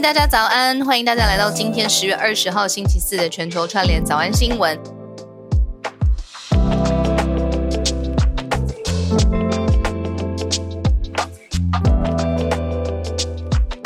[0.00, 4.78] 大家早安，欢迎大家来到今天十月二十号星期四的全球串联早安新闻。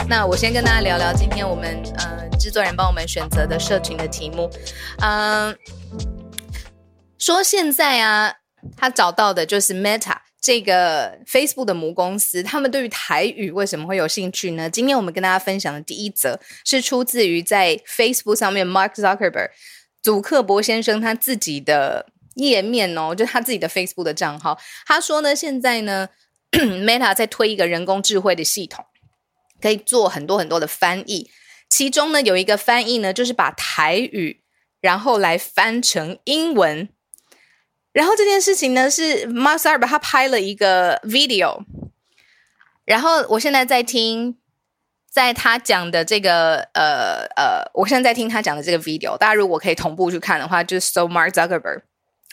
[0.07, 4.51] 那我先跟大家聊聊今天我们呃制作人帮我们选择的社群的题目，
[5.01, 5.57] 嗯、
[7.19, 8.35] 说现在啊，
[8.77, 10.19] 他找到的就是 Meta。
[10.43, 14.69] 这个 Facebook 的母公司，他们对于台语为什么会有兴趣呢？
[14.69, 19.51] 今天我们跟大家分享的第一则是出自于在 Facebook 上面，Mark Zuckerberg
[20.03, 24.59] 祖克伯先生他自己的页面哦，就他自己的 Facebook 的账号。
[24.85, 26.09] 他说呢，现在呢，
[26.51, 28.85] Meta 在推一个人工智慧的系统，
[29.61, 31.31] 可以做很多很多的翻译。
[31.71, 34.43] 其中呢，有一个翻译呢，就是把台语
[34.81, 36.89] 然后来翻成英文。
[37.93, 41.63] 然后这件事情呢，是 Mark Zuckerberg 他拍了一个 video，
[42.85, 44.37] 然后我现在在听，
[45.11, 51.83] 在他讲的这个呃呃，我现在在听他讲的这个 video，大家如果可以同步去看的话，就是 So Mark Zuckerberg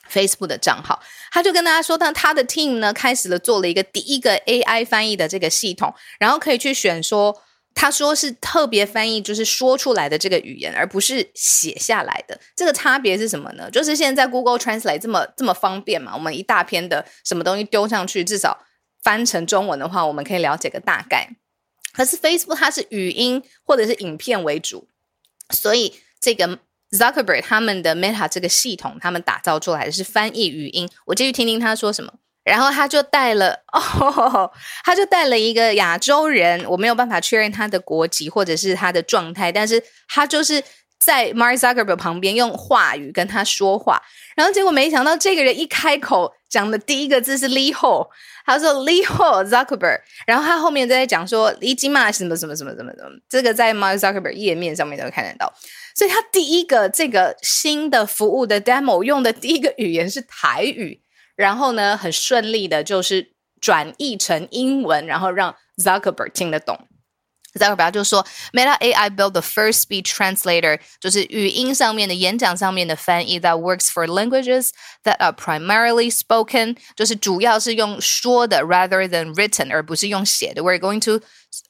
[0.09, 7.41] Facebook 的账号，他就跟大家说，他他的 team 呢开始了做了一个第一个 AI 翻译的这个系统，然后可以去选说。
[7.81, 12.37] 他说是特别翻译，就是说出来的这个语言，而不是写下来的。
[12.53, 13.71] 这个差别是什么呢？
[13.71, 18.65] 就是现在 Google Translate 这么这么方便嘛，我们一大篇的什么东西丢上去，至少
[19.01, 21.29] 翻成中文的话，我们可以了解个大概。
[21.93, 24.89] 可是 Facebook 它是语音或者是影片为主，
[25.51, 26.59] 所以这个
[26.91, 30.89] Zuckerberg 他们的 Meta 这个系统，他们打造出来的是翻译语音。
[31.05, 32.15] 我继续听听他说什么。
[32.49, 34.51] 然后他就带了 哦，
[34.83, 40.63] 他就带了一个亚洲人，我没有办法确认他的国籍或者是他的状态，但是他就是
[40.99, 44.01] 在 Mark Zuckerberg 旁边用话语跟他说话，
[44.35, 48.07] 然后结果没想到这个人一开口讲的第一个字是 Lee Ho，
[48.45, 55.53] 他说 Lee Ho Zuckerberg，然后他后面在讲说 Lee Jima 什么什么什么什么什么，这个在 Mark Zuckerberg 页面上面都看得到，
[55.95, 60.99] 所以他第一个这个新的服务的 demo 用的第一个语言是台语。
[61.39, 66.77] 然后呢，很顺利的，就是转译成英文，然后让 Zuckerberg 听得懂。
[67.53, 74.71] Zuckerberg 就说，Meta AI built the first speech translator，就是语音上面的、演讲上面的翻译，that works for languages
[75.05, 80.61] that are primarily spoken，就是主要是用说的，rather than written，而不是用写的。
[80.61, 81.21] We're going to，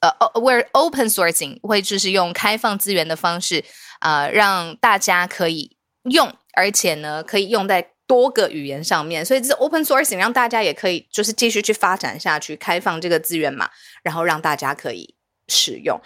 [0.01, 3.63] 呃、uh,，we're open sourcing，会就是用开放资源的方式，
[3.99, 5.77] 啊、呃，让大家可以
[6.09, 7.91] 用，而且呢，可以用在。
[8.09, 13.69] 多个语言上面，所以这是 open sourcing，让大家也可以就是继续去发展下去，开放这个资源嘛，
[14.01, 15.13] 然后让大家可以
[15.47, 16.01] 使用。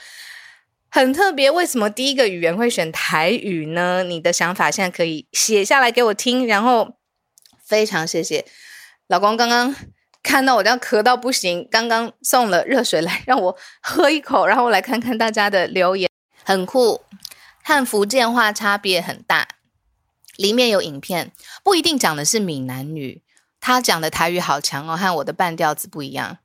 [0.90, 4.04] 很特别，为什么第一个语言会选台语呢？
[4.04, 6.46] 你的想法现在可以写下来给我听。
[6.46, 6.98] 然后
[7.66, 8.46] 非常谢谢
[9.08, 9.74] 老公，刚刚
[10.22, 16.10] 看到我这样咳到不行，刚刚送了热水来让我喝一口，然后我来看看大家的留言，
[16.44, 17.02] 很酷，
[17.64, 19.48] 和福建话差别很大。
[20.38, 21.32] 里面有影片，
[21.64, 23.22] 不一定讲的是闽南语，
[23.60, 26.38] 他讲的台语好强哦，和我的半调子不一样。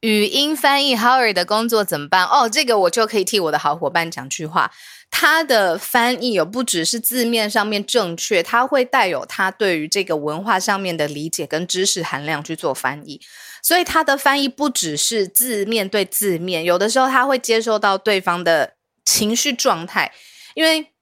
[0.00, 2.26] 语音翻译 Howard 的工作怎么办？
[2.26, 4.70] 哦，这个我就可以替我的好伙伴讲句话。
[5.10, 13.20] 他的翻译有不只是字面上面正确，他会带有他对于这个文化上面的理解跟知识含量去做翻译，
[13.62, 20.12] 所以他的翻译不只是字面对字面，有的时候他会接受到对方的情绪状态，
[20.54, 20.93] 因为。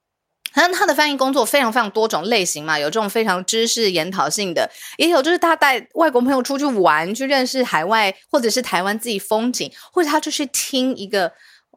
[0.53, 11.33] 他他的翻译工作非常非常多种类型嘛，有这种非常知识研讨性的，也有就是他带外国朋友出去玩，去认识海外或者是台湾自己风景，或者他就去听一个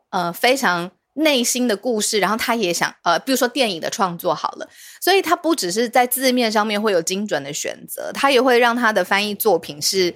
[0.10, 4.68] 呃非常内心的故事，然后他也想呃，比如说电影的创作好了，
[5.00, 10.14] 所以他不只是在字面上面会有精准的选择，他也会让他的翻译作品是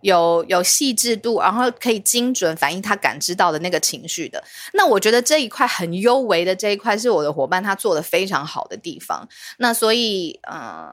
[0.00, 4.42] 有有细致度，然后可以精准反映他感知到的那个情绪的。
[4.72, 9.28] 那我觉得这一块很优微的这一块是我的伙伴他做的非常好的地方。
[9.58, 10.88] 那所以，呃，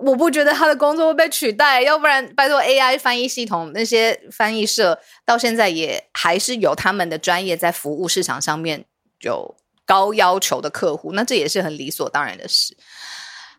[0.00, 8.84] 我不觉得他的工作会被取代，要不然拜托 AI 翻译系统那些翻译社到现在也还是有他们的专业在服务市场上面
[9.20, 9.56] 有
[9.86, 12.76] 高要求的客户，那这也是很理所当然的事。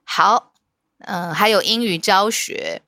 [0.04, 0.51] 好，
[1.00, 2.84] 嗯、还有英语教学。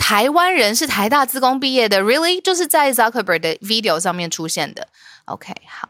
[0.00, 4.88] 台湾人是台大资工毕业的，really 就是在 Zuckerberg 的 video 上面出现的。
[5.26, 5.88] OK，好，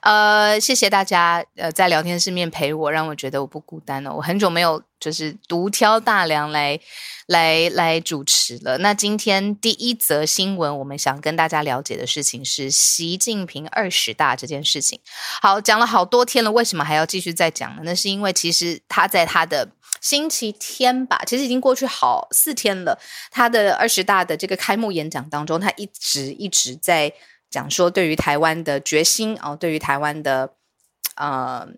[0.00, 4.14] 呃，谢谢大家，呃，在聊天室面陪我，让我觉得我不孤单了。
[4.14, 6.80] 我很久没有就是独挑大梁来
[7.26, 8.78] 来来主持了。
[8.78, 14.98] 那今天第一则新闻，我们想跟大家了解的事情是习近平二十大这件事情。
[15.42, 17.82] 好，讲了好多天了，为什么还要继续再讲呢？
[17.84, 19.68] 那是因为其实他在他的。
[20.00, 22.98] 星期天吧，其实已经过去好四天了。
[23.30, 27.12] 他的二十大的这个开幕演讲当中，他一直一直在
[27.50, 30.54] 讲说对于台湾的决心哦，对于台湾的
[31.16, 31.68] 呃。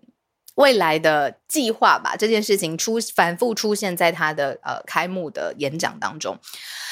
[0.55, 6.37] 未来的计划吧，这件事情出反复出现在他的呃开幕的演讲当中。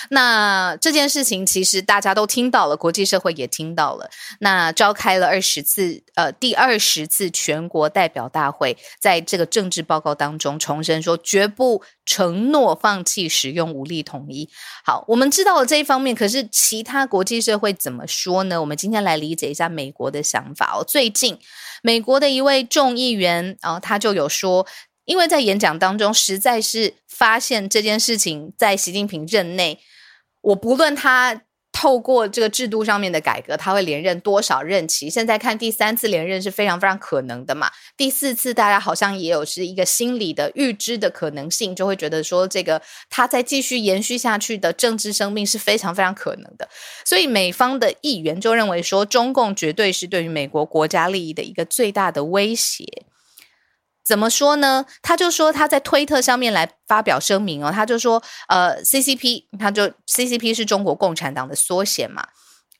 [0.09, 4.09] 那这件事情其实大家都听到了，国际社会也听到了。
[4.39, 14.49] 那召开了二十次呃第二十次全国代表大会，在这个政治报告当中重申说，绝不承诺放弃使用武力统一。
[14.83, 18.59] 好，我们知道了这一方面，可是其他国际社会怎么说呢？
[18.59, 20.83] 我们今天来理解一下美国的想法哦。
[20.83, 21.37] 最近。
[21.81, 24.65] 美国的一位众议员啊，他就有说，
[25.05, 29.79] 因为在演讲当中，实在是发现这件事情在习近平任内，
[30.41, 31.43] 我不论他。
[31.81, 35.09] 透过这个制度上面的改革，他会连任多少任期？
[35.09, 37.71] 现在看第三次连任是非常非常可能的嘛。
[37.97, 42.79] 第四次大家好像也有是一个心理的预知的可能性，就会觉得说这个
[43.09, 46.69] 他再继续延续下去的政治生命是非常非常可能的。
[47.03, 52.85] 所以美方的议员就认为说，中共绝对是对于美国国家利益的一个最大的威胁。
[54.03, 54.86] 怎么说呢？
[55.01, 62.27] 他就说他在推特上面来发表声明哦，他就说，呃，CCP，他就 CCP 是中国共产党的缩写嘛，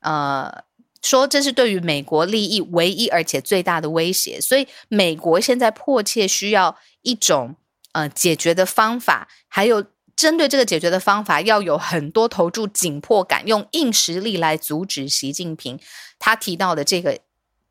[0.02, 0.64] 呃，
[1.02, 7.56] 说这是对于美国利益唯一而且最大的威胁，所以美国现在迫切需要一种
[7.94, 9.86] 呃解决的方法，还有
[10.16, 15.80] 针对这个解决的方法，要有很多投注紧迫感，用硬实力来阻止习近平。
[16.20, 17.20] 他提到的这个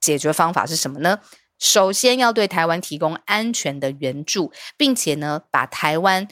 [0.01, 1.19] 解决方法是什么呢？
[1.61, 6.27] 首先要对台湾提供安全的援助，并且呢，把台湾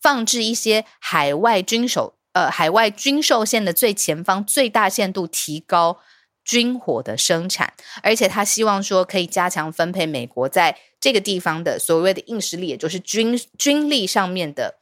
[0.00, 5.98] 放置一些海外军手呃海外军售线的最前方，最大限度提高
[6.44, 7.72] 军火的生产，
[8.02, 14.78] 而且他希望说可以加强分配美国在这个地方的所谓的硬实力，也就是军军力上面的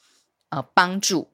[0.51, 1.31] 呃帮助。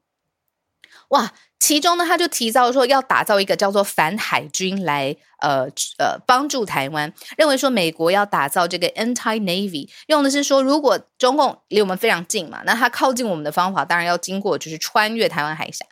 [1.09, 1.32] 哇！
[1.61, 5.67] 其中呢，他就提到说要打造一个叫做反海军来，呃
[5.99, 7.13] 呃帮助台湾。
[7.37, 15.85] 认为说美国要打造这个 anti navy，用的是说如果中共离我们非常近嘛，那他靠近我们的方法当然要经过就是穿越台湾海峡。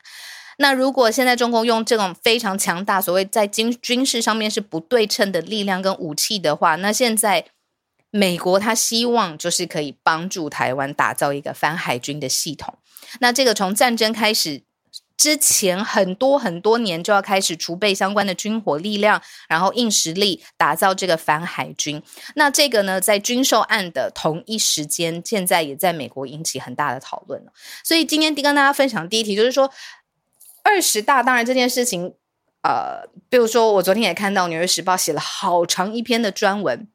[0.59, 7.45] 那如果现在中共用这种非常强大，所谓在军军事上面是不对称的力量跟武器的话，那现在
[8.11, 12.79] 美国他希望就是可以帮助台湾打造一个反海军的系统。
[13.19, 14.63] 那这个从战争开始。
[15.17, 22.03] 之前很多很多年就要开始储备相关的军火力量，然后硬实力打造这个反海军。
[22.35, 27.43] 那这个呢，在军售案的同一时间，现在也在美国引起很大的讨论。
[27.83, 29.73] 所以今天跟大家分享第一题就是说，
[30.63, 32.15] 二十大当然这件事情，
[32.63, 36.89] 呃，比如说我昨天也看到《纽约时报》写了好长一篇的专文，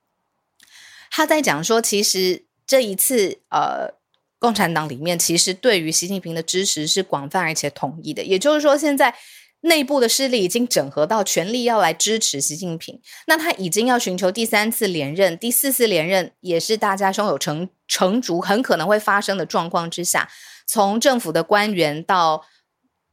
[1.10, 4.01] 他在讲说，其实这一次呃。
[4.42, 9.14] 共产党里面其实对于习近平的支持是广泛而且统一的，也就是说，现在
[9.60, 13.00] 内部的势力已经整合到全力要来支持习近平。
[13.28, 20.28] 那他已经要寻求第三次连任，第四次连任也是大家胸有成成竹，很可能会发生的状况之下，
[20.66, 22.44] 从政府的官员到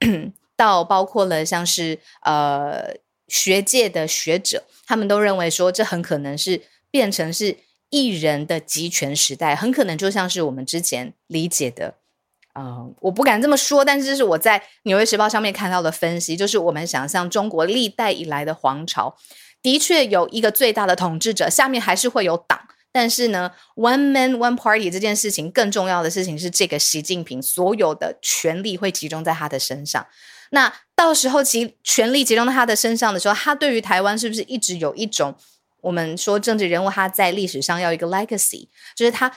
[0.56, 2.94] 到包括了像是呃
[3.28, 7.58] 学界的学者，他们都认为说，这很可能是变成是。
[7.90, 11.94] 一人的集权时代很可能就像是我们之前理解的，
[12.54, 19.16] 嗯，我不敢这么说，但是这是我在《纽约时报》上面看到的分析，就是我们想象中国历代以来的皇朝，
[19.62, 22.60] 的确有一个最大的统治者，下面还是会有党，
[22.92, 30.06] 但是呢，one man one party 这件事情更重要的事情是，这个习近平所有的权力会集中在他的身上。
[30.50, 35.34] 那到时候其权力集中在他的身上的时候，他对于台湾是不是一直有一种？
[35.88, 39.32] 我们说政治人物他在历史上要一个 legacy，就是他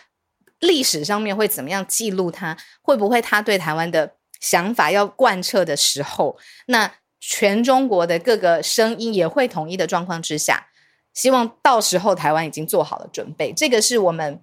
[0.60, 6.91] 历史上面会怎么样记录他，会不会他对台湾的想法要贯彻的时候，那
[7.22, 10.67] 全中国的各个声音也会统一的状况之下，
[11.13, 13.53] 希望到时候台湾已经做好了准备。
[13.53, 14.41] 这个是我们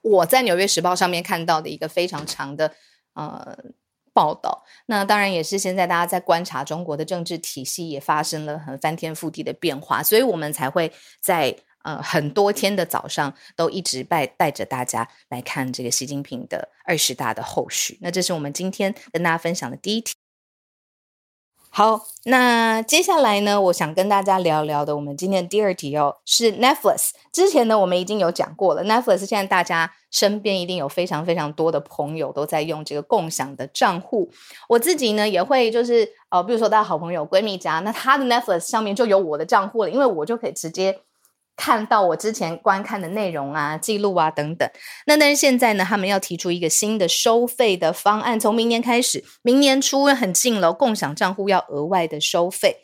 [0.00, 2.74] 我在《纽约时报》上面看到的一个非常长的
[3.14, 3.56] 呃
[4.12, 4.64] 报道。
[4.86, 11.56] 那当然也是现在大家在观察中国的政治体系也发生了很翻天覆地的变化，所以我们才会在。
[11.84, 17.98] 呃，很多天的早上都一直带带着大家来看这个习近平的二十大的后续。
[18.00, 20.14] 那这是我们今天跟大家分享的第一题。
[21.74, 27.12] 好，那接下来呢，我想跟大家聊聊的，我们今天第二题哦，是 Netflix。
[27.32, 34.30] 之前呢，我们已经有讲过了，Netflix 现在大家身边一定有非常非常多的朋友都在用这个共享的账户。
[34.68, 41.00] 我自己呢，也会就是呃，比如说到好朋友闺蜜家，那她的 Netflix 上面就有我的账户了，因为我就可以直接。
[41.54, 44.68] 看到我之前观看的内容啊、记录啊等等，
[45.06, 52.78] 那但是现在呢，他们要提出一个新的收费的方案，从明年开始，明年初很近了，共享账户要额外的收费，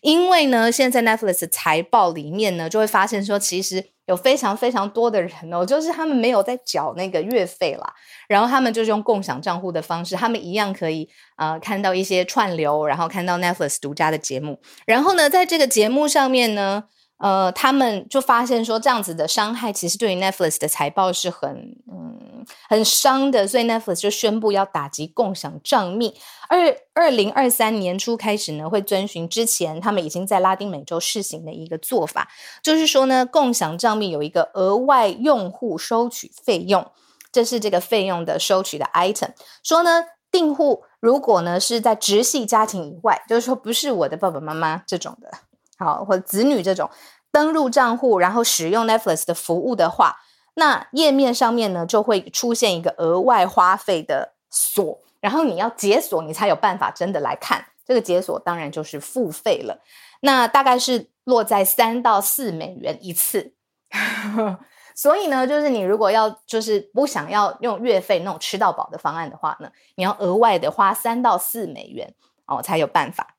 [0.00, 7.92] 因为呢，现在 Netflix 财报里面呢，就会发现说，其实有非常非常多的人哦，就是他们没有在缴那个月费啦，
[8.26, 16.84] 然后他们就是用共享账户的方式，他们一样可以呃看到一些串流，然后看到 Netflix 独家的节目，然后呢，在这个节目上面呢。
[17.18, 26.14] 呃，他们就发现说，这样子的伤害其实对于 Netflix 的财报是很嗯很伤的，所以 Netflix 就宣布要打击共享账密。
[26.48, 32.28] 二二零二三年初开始呢，会遵循之前他们已经在拉丁美洲试行的一个做法，
[32.62, 36.84] 就是说呢，共享账密有一个额外用户收取费用，
[37.32, 39.30] 这是这个费用的收取的 item。
[39.62, 45.30] 说呢，订户如果呢是在直系家庭以外，就是说不是我的爸爸妈妈这种的。
[45.78, 46.88] 好，或者子女这种
[47.32, 50.16] 登入账户，然后使用 Netflix 的服务的话，
[50.54, 57.66] 那页面上面呢就会出现一个额外花费的锁，然后你要解锁，你才有办法真的来看。
[57.86, 59.80] 这个解锁当然就是付费了，
[60.20, 63.52] 那大概是落在三到四美元一次。
[64.96, 72.14] 所以呢，就是你如果要就是不想要用月费那种吃到饱的方案的话呢，你要额外的花三到四美元
[72.46, 73.33] 哦，才有办法。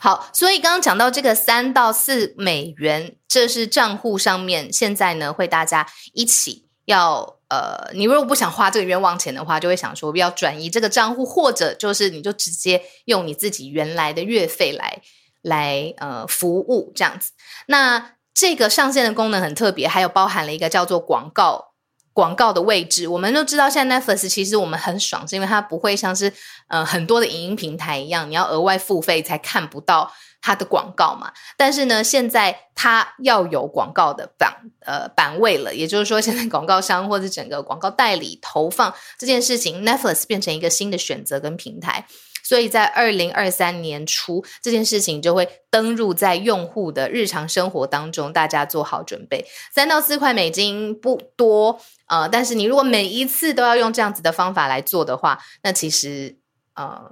[0.00, 15.00] 好，所以刚刚讲到这个三到四美元，这是账户上面现在呢会大家一起要呃，你如果不想花这个冤枉钱的话，就会想说要转移这个账户，或者就是你就直接用你自己原来的月费来
[15.42, 17.32] 来呃服务这样子。
[17.66, 21.71] 那这个上线的功能很特别，还有包含了一个叫做广告。
[22.12, 26.32] 广告的位置，我们都知道，现在 Netflix 其实我们很爽，是因为它不会像是
[26.68, 31.32] 呃很多的影音平台一样，你要额外付费才看不到它的广告嘛。
[31.56, 42.06] 但是呢，现在它要有广告的版呃版位了，也就是说， 现在广告商或者整个广告代理投放这件事情，Netflix 变成一个新的选择跟平台。
[42.44, 49.46] 所以在二零二三年初，这件事情就会登入在用户的日常生活当中，大家做好准备。
[49.72, 51.80] 三到四块美金不多，
[52.12, 56.36] 呃，但是你如果每一次都要用这样子的方法来做的话，那其实
[56.74, 57.10] 呃，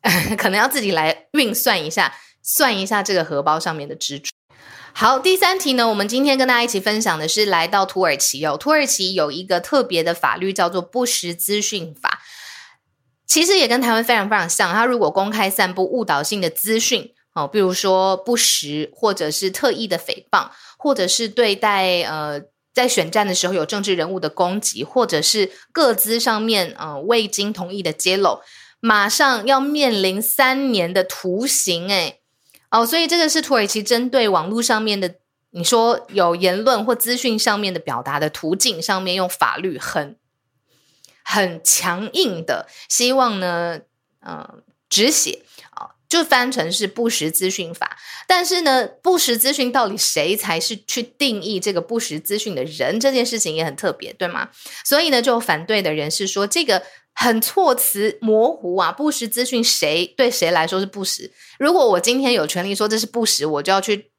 [0.38, 4.30] 可能要自己来运算一下，算一下这个荷包上面的支出。
[4.94, 12.22] 好，第三题呢，我们今天跟大家一起分享的是来到土耳其哦，土耳其有一个特别的法律叫做不实资讯法。
[13.26, 22.40] 其实也跟台湾非常非常像，他如果公开散布误导性的资讯，哦，比如说不实，或者是特意的诽谤，或者是对待呃
[22.72, 28.40] 在选战的时候有政治人物的攻击，或者是各资上面呃未经同意的揭露，
[28.80, 32.20] 马上要面临三年的徒刑，诶
[32.70, 35.16] 哦，所以这个是土耳其针对网络上面的，
[35.50, 40.16] 你说有言论或资讯上面的表达的途径上面用法律很。
[41.24, 43.78] 很强硬的希望呢，
[44.20, 44.56] 呃，
[44.90, 45.44] 止血，
[46.12, 47.96] 就翻成是不实资讯法。
[48.26, 53.00] 但是呢，不实资讯到底谁才是去定义这个不实资讯的人？
[53.00, 54.50] 这件事情也很特别，对吗？
[54.84, 56.82] 所以呢，就反对的人是说这个
[57.14, 61.32] 很措辞模糊啊，不实资讯谁对谁来说是不实？
[61.58, 64.10] 如果我今天有权利说这是不实，我就要去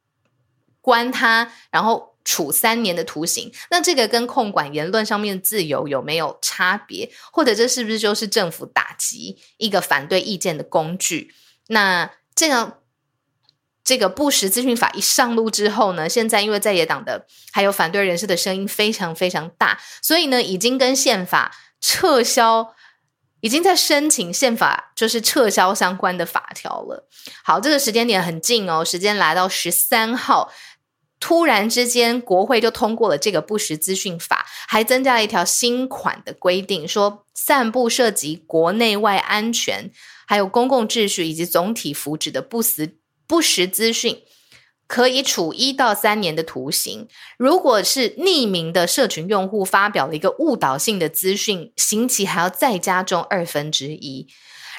[0.82, 2.12] 关他，然后。
[2.26, 7.12] 处三年的徒刑，那这个跟控管言论上面的自由有没有差别？
[7.34, 11.34] 或者这是不是就是政府打击一个反对意见的工具？
[11.68, 12.80] 那这样
[13.84, 22.74] 这个不实资讯法一上路之后呢，现在因为在野党的还有反对人士的声音非常非常大，所以呢，已经跟宪法撤销，
[23.42, 27.08] 已经在申请宪法就是撤销相关的法条了。
[27.44, 30.52] 好，这个时间点很近哦，时间来到十三号。
[31.20, 39.90] 突然之间，国会就通过了这个不实资讯法，还增加了一条新款的规定，说散布涉及国内外安全、
[40.26, 44.22] 还有公共秩序以及总体福祉的不实不实资讯，
[44.88, 47.08] 可以处一到三年的徒刑。
[47.38, 54.28] 如果是匿名的社群用户发表了一个误导性的资讯，刑期还要再加重二分之一。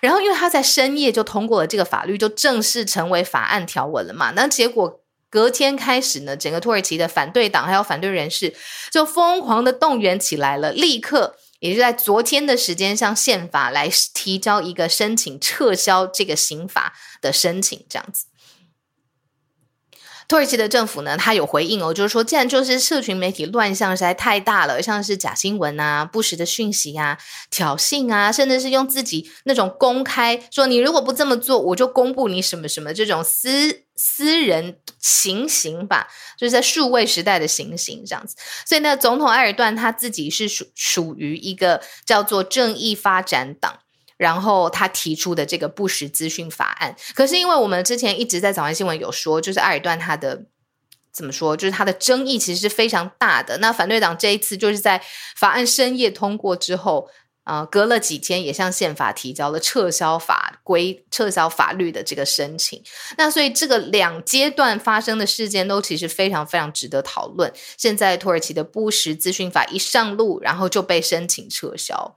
[0.03, 4.33] 然后，因为他在深夜就通过了这个法律，就正式成为法案条文了嘛。
[4.33, 8.55] 那结果隔天开始呢，整个土耳其的反对党还有反对人士
[8.93, 16.93] 就疯狂的动员起来了，立刻也就在昨天的时间向宪法来提交一个申请撤销这个刑法
[17.23, 18.27] 的申请，这样子。
[20.27, 27.19] 土耳其的政府呢，他有回应哦，就是说，既然就是社群媒体乱象实在太大了，像是假新闻啊、不实的讯息啊、
[27.51, 38.35] 挑衅啊，甚至是用自己那种公开说你如果不这么做，我就公布你什么什么这种私私人情形吧，就是在数位时代的情形这样子。
[38.67, 43.81] 所以呢，总统埃尔段他自己是属属于一个叫做正义发展党。
[44.17, 50.45] 然后他提出的这个不实资讯法案，可是因为我们之前一直在早安新闻有说，就是埃尔段他的
[51.13, 53.59] 怎么说，就是他的争议其实是非常大的。
[53.59, 55.03] 那反对党这一次就是在
[55.37, 57.09] 法案深夜通过之后，
[57.45, 62.83] 呃，隔了几天也向宪法提交了撤销法规、撤销法律的这个申请。
[63.19, 67.53] 那所以这个两阶段发生的事件都其实非常非常值得讨论。
[67.77, 72.17] 现在土耳其的不实资讯法一上路，然后就被申请撤销。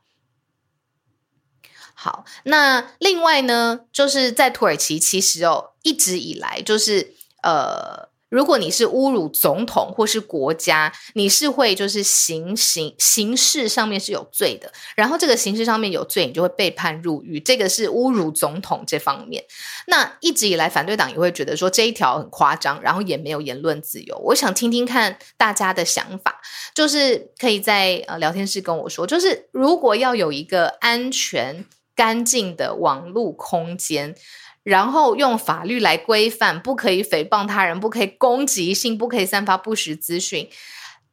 [2.00, 17.40] 好，那另外呢，就是在土耳其，其实哦，一直以来就是呃，如果你是侮辱总统或是国家，你是会就是刑刑刑事上面是有罪的，然后这个刑事上面有罪，你就会被判入狱。
[17.40, 19.44] 这个是侮辱总统这方面。
[19.88, 24.16] 那一直以来，反对党也会觉得说这一条很夸张，然后也没有言论自由。
[24.20, 26.40] 我想听听看大家的想法，
[26.76, 31.66] 就是可以在呃聊天室跟我说，就是如果要有一个安全。
[31.98, 34.16] 干净的网络空间，
[34.62, 40.48] 然后用法律来规范，不可以诽谤他人，不可以攻击性，不可以散发不实资讯。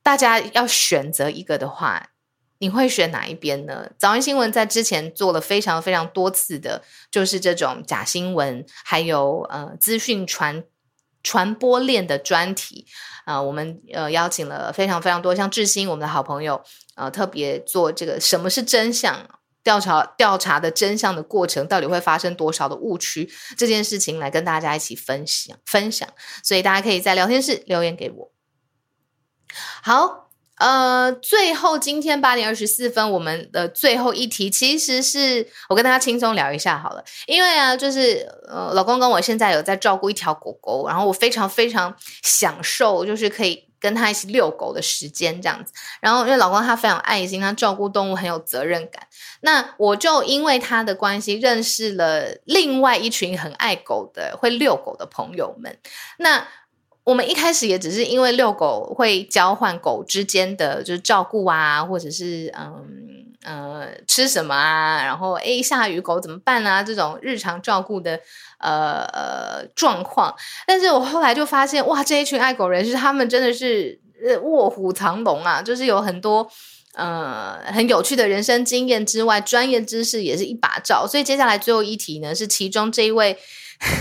[0.03, 2.11] 大家要选择一个的话，
[2.59, 3.91] 你会选哪一边呢？
[3.99, 10.63] 早安新闻在之前做了非常非常多次的，就是这种假新闻，还有呃资讯传
[11.23, 12.87] 传播链的专题
[13.25, 16.63] 啊、我们呃邀请了非常非常多，像智新我们的好朋友，
[16.97, 19.27] 呃特别做这个什么是真相。
[19.65, 23.29] 调查调查的真相的过程，到底会发生多少的误区？
[23.57, 26.09] 这件事情来跟大家一起分享分享，
[26.43, 28.33] 所以大家可以在聊天室留言给我。
[29.83, 43.74] 好，呃，最后今天八点二十四分，我们的最后一题，其实是我跟大家轻松聊一下好了，因为啊，就是呃，老公跟我现在有在照顾一条狗狗，然后我非常非常享受，就是可以。
[43.85, 45.71] 跟他一起遛狗的时间这样子，
[46.01, 49.07] 然后因为老公他非常爱心，他照顾动物很有责任感。
[49.43, 55.79] 那我就因为他的关系认识了另外一群很爱狗的、会遛狗的朋友们。
[56.17, 56.49] 那
[57.05, 66.83] 我们一开始也只是因为遛狗会交换狗之间的就是照顾啊，或者是嗯呃吃什么啊，然后诶下雨狗怎么办啊？
[66.83, 68.19] 这种日常照顾的。
[68.65, 70.35] 呃呃，状况，
[70.67, 74.01] 但是我后来就发现，哇，这一群爱狗人士，他们真的是
[74.43, 76.49] 卧虎藏龙啊，就是有很多
[76.95, 81.07] 呃很有趣的人生经验之外，专业知识也是一把照。
[81.07, 83.37] 所以接下来最后一题呢，是其中这一位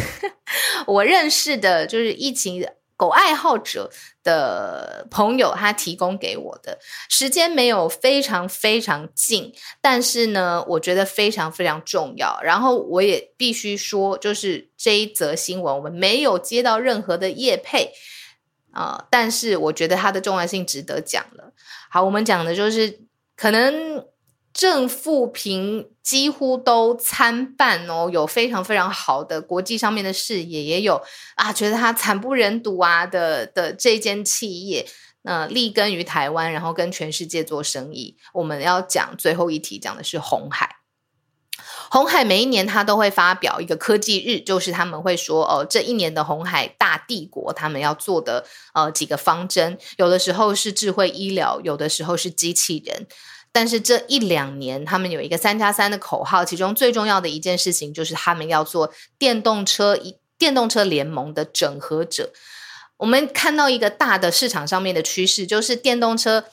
[0.87, 2.65] 我认识的，就是疫情
[3.03, 3.91] 狗爱好者
[4.23, 12.39] 的朋友，他提供给我的时间没有非常非常近，但是呢，我觉得非常非常重要。
[12.41, 17.91] 然后我也必须说，就是这一则新闻，我们没有接到任何的业配
[18.71, 21.51] 啊、呃，但是我觉得它的重要性值得讲了。
[21.89, 23.01] 好，我们讲的就是
[23.35, 24.05] 可能。
[24.53, 31.01] 正负评几乎都参半哦，有非常非常好的国际上面的视野，也有
[31.35, 34.85] 啊觉得他惨不忍睹啊的的这间企业，
[35.23, 38.15] 那、立根于台湾，然后跟全世界做生意。
[38.33, 40.77] 我们要讲最后一题，讲的是红海。
[41.89, 53.07] 红海每一年他都会发表一个科技日，就是他们会说哦，这一年的红海大帝国他们要做的呃几个方针，有的时候是智慧医疗，有的时候是机器人。
[53.53, 62.33] 但是这一两年，他们有一个三加三的口号，其中最重要的一件事情就是他们要做电动车一电动车联盟的整合者。
[62.97, 66.43] 我们看到一个大的市场上面的趋势，就是电动车，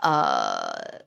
[0.00, 1.04] 呃。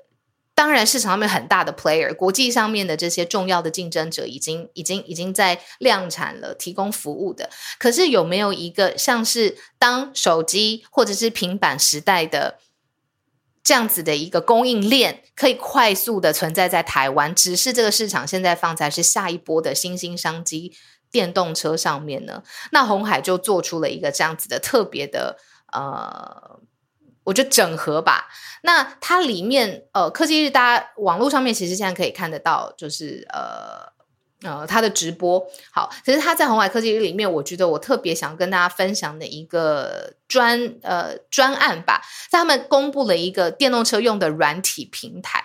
[0.55, 7.49] 当然市场上面很大的 player，国际上面的这些重要的竞争者已经已经已经在量产了，提供服务的。
[7.77, 12.59] 可是有没有一个像是当手机或者是平板时代的
[13.63, 17.33] 这样子的一个供应链，可以快速的存在在台湾？
[17.35, 20.73] 只是这个市场现在放在是下一波的新兴商机。
[21.11, 25.39] 电动车上面呢，那红海就做出了一个这样子的特别的
[25.73, 26.59] 呃，
[27.23, 28.27] 我觉得整合吧。
[28.61, 33.91] 那它里面呃，科技日大家网络上面其实现在可以看得到，就是呃
[34.43, 35.45] 呃他的直播。
[35.71, 45.43] 好，其实他在红海科技里面，我觉得我特别想跟大家分享的一个专呃专案吧，在他们公布了一个电动车用的软体平台。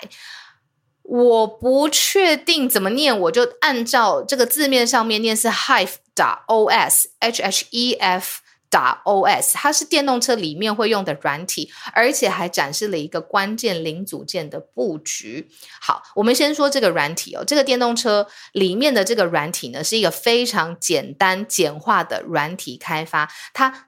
[1.02, 8.40] 我不确定怎么念，我就按照这个字面上面念是 Hive 打 OS，H H E F
[8.74, 15.48] 打 OS，它是电动车里面会用的软体，而且还展示了一个关键零组件的布局。
[15.80, 23.86] 好，我们先说这个软体哦，这个电动车里面的这个软体呢，是一个非常简单简化的软体开发，它。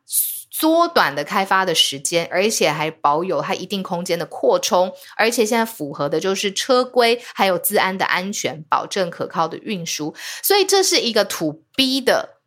[0.49, 10.14] 缩短的开发的时间，而且还保有它一定空间的扩充，而且现在符合的就是车规还有资安的安全，保证可靠的运输。
[10.42, 12.38] 所以这是一个 To B 的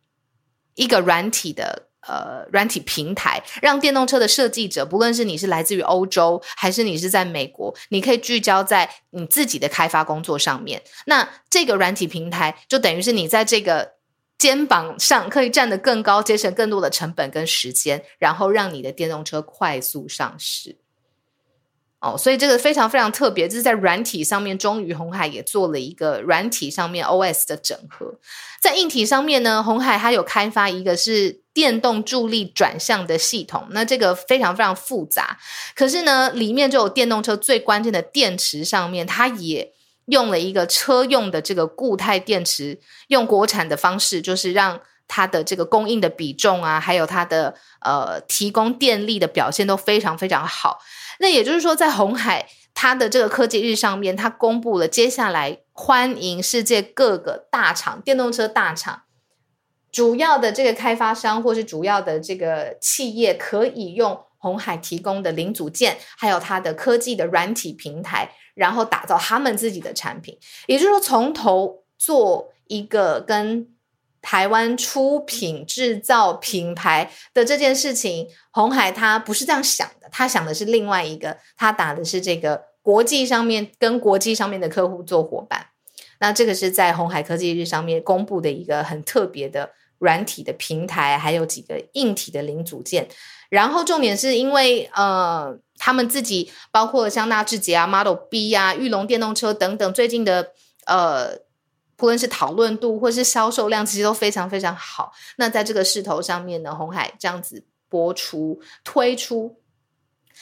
[0.74, 10.82] 一个软体的呃软体平台，让电动车的设计者，不论是你是来自于欧洲，还是你是在美国，你可以聚焦在你自己的开发工作上面。
[11.06, 13.92] 那这个软体平台就等于是你在这个。
[14.40, 20.78] 肩膀上可以站得更高，节省更多的成本跟时间，然后让你的电动车快速上市。
[22.00, 28.14] 哦，所以这个非常非常特别，就是在软体上面，终于红海也做了一个软体上面 OS 的整合。
[28.60, 35.38] 在硬体上面呢，红海它有开发一个是电动助力转向的系统，那这个非常非常复杂，
[35.74, 39.72] 可是呢，里面就有电动车最关键的电池上面，它也。
[40.06, 50.80] 用了一个车用的这个固态电池，用国产的方式，就是让它的这个供应的比重啊，还有它的呃提供电力的表现都非常非常好。
[51.20, 59.02] 那也就是说，在红海它的这个科技日上面，它公布了接下来欢迎世界各个大厂电动车大厂
[59.92, 68.32] 主要的这个开发商或是主要的这个企业可以用红海提供的零组件，还有它的科技的软体平台。
[68.54, 73.66] 然后打造他们自己的产品，也就是说，从头做一个跟
[74.22, 85.66] 台湾出品制造品牌的这件事情，红海他不是这样想的，他想的是另外一个，他打的是这个国际上面跟国际上面的客户做伙伴。
[86.18, 93.08] 那这个是在红海科技日上面公布的一个很特别的软体的平台，还有几个硬体的零组件。
[93.48, 95.58] 然后重点是因为呃。
[95.82, 100.52] 他们自己包括像纳智捷啊、Model B 啊、裕隆电动车等等，最近的
[100.84, 101.38] 呃，
[102.00, 105.12] 不论是讨论度或是销售量，其实都非常非常好。
[105.36, 109.60] 那在这个势头上面呢，红海这样子播出推出，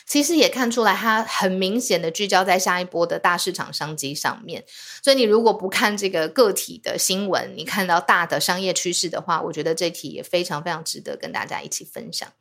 [0.06, 4.64] 其实也看出来它很明显的聚焦在下一波的大市场商机上面。
[5.02, 12.32] 所以你如果不看这个个体的新闻，你看到大的商业趋势的话，我觉得这题也非常非常值得跟大家一起分享。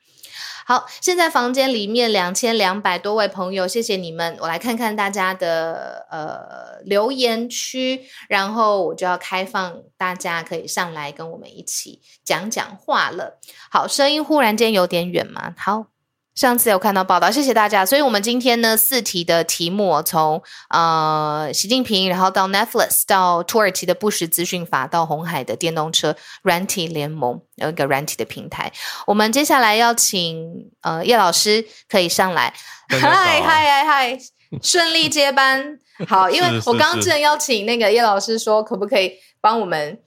[0.68, 4.36] 好，现在房间里面两千两百多位朋友，谢谢你们。
[4.42, 13.40] 我来看看大家的呃留言区，然后我就要开放大家可以上来跟我们一起讲讲话了。
[13.72, 15.56] 好，声音忽然间有点远嘛。
[15.58, 15.97] 好。
[16.38, 17.84] 上次有看到报道，谢谢大家。
[17.84, 28.72] 所以，我们今天呢，四题的题目，从呃习近平，然后到 Netflix，到土耳其的不实资讯法，到红海的电动车软体联盟，有一个软体的平台。
[29.08, 32.54] 我们接下来要请呃叶老师可以上来。
[32.88, 34.20] 嗨嗨嗨嗨，
[34.62, 35.80] 顺利接班。
[36.08, 40.00] 好，因为我刚刚正要请那个叶老师说，可不可以帮我们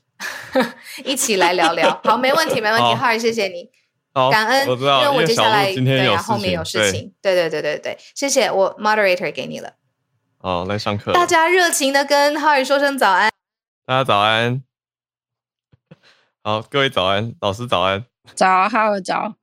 [1.05, 2.01] 一起来聊聊？
[2.05, 2.95] 好，没问题，没问题。
[2.95, 3.69] 嗨，谢谢你。
[4.13, 9.75] 感恩，因为我接下来对呀，后面有事情，对对对对对，谢谢我 moderator 给你了。
[10.39, 11.13] 哦，来上课。
[11.13, 13.31] 大家热情的跟浩宇说声早安。
[13.87, 14.63] 大家早安。
[16.43, 18.05] 好，各位早安，老师早安。
[18.35, 19.35] 早，浩宇早。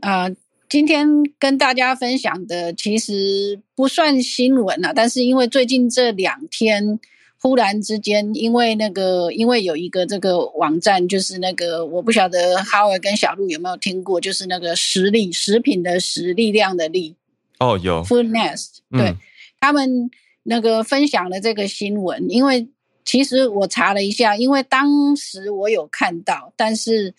[0.00, 0.36] 啊、呃，
[0.68, 1.06] 今天
[1.38, 7.00] 跟大家分享的其实不算新闻啊，但是因为最近这两天。
[7.42, 17.16] 忽然之间，因为那个，因为有一个这个网站，就是那个，我不晓得哈尔跟小鹿有没有听过，就是那个食力食品的食力量的力
[17.58, 19.16] 哦，有 Food Nest，对、嗯、
[19.58, 20.08] 他们
[20.44, 22.26] 那个分享了这个新闻。
[22.30, 22.68] 因为
[23.04, 27.12] 其实我查了一下，因为当时我有看到，但是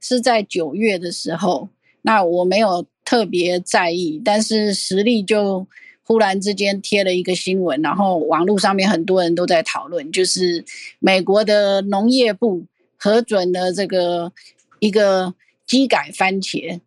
[0.00, 1.68] 是在九月的时候，
[2.02, 5.68] 那我没有特别在意，但是食力就。
[6.08, 10.64] 忽然之间贴了一个新闻，然后网络上面很多人都在讨论，就是
[11.00, 12.64] 美国的农业部
[12.96, 14.32] 核准了这个
[14.78, 15.34] 一个
[15.66, 16.80] 基改番茄，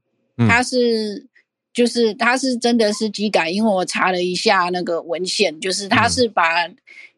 [0.50, 1.28] 它是、嗯、
[1.72, 6.68] 就是它是真的是基改，因为我查了一下那个文献，就是它是把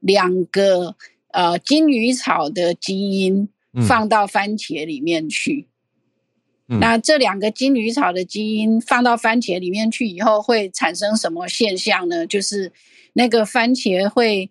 [0.02, 0.98] 两个
[1.32, 3.48] 呃金鱼草的基因
[3.88, 5.68] 放到番茄里面去。
[6.80, 12.26] 那这两个金鱼草的基因放到番茄里面去以后，会产生什么现象呢？
[12.26, 12.72] 就是
[13.14, 14.50] 那个番茄会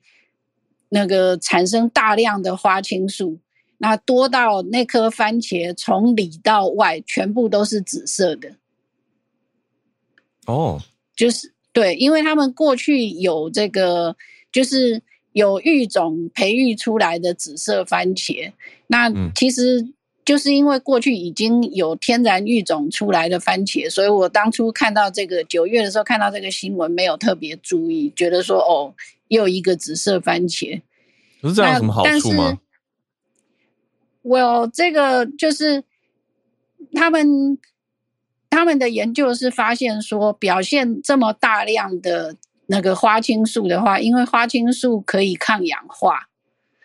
[0.89, 3.39] 那个产生大量的花青素，
[3.79, 8.57] 那多到那颗番茄从里到外全部都是紫色的。
[10.47, 10.81] 哦，
[11.17, 14.17] 就是对，因为他们过去有这个，
[14.51, 18.53] 就是有育种培育出来的紫色番茄，
[18.87, 19.93] 那其实。
[20.25, 28.95] 就是因为过去已经有天然育种出来的番茄，所以我当初看到这个九月的时候看到这个新闻，没有特别注意，觉得说哦，
[29.27, 30.81] 又一个紫色番茄。
[31.41, 32.57] 不是这样有什么好处吗？
[34.23, 35.83] 我、well, 这个就是
[36.95, 37.59] 他们
[38.49, 46.29] 他们的研究是发现说，表现这么大量的那个花青素的话，因为花青素可以抗氧化，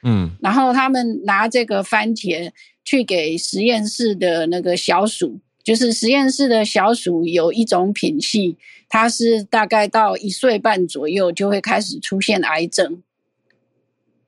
[0.01, 2.51] 嗯，然后他们拿这个番茄。
[2.87, 8.55] 去给实验室的那个小鼠，就是实验室的小鼠有一种品系，
[8.87, 13.03] 它是大概到一岁半左右就会开始出现癌症，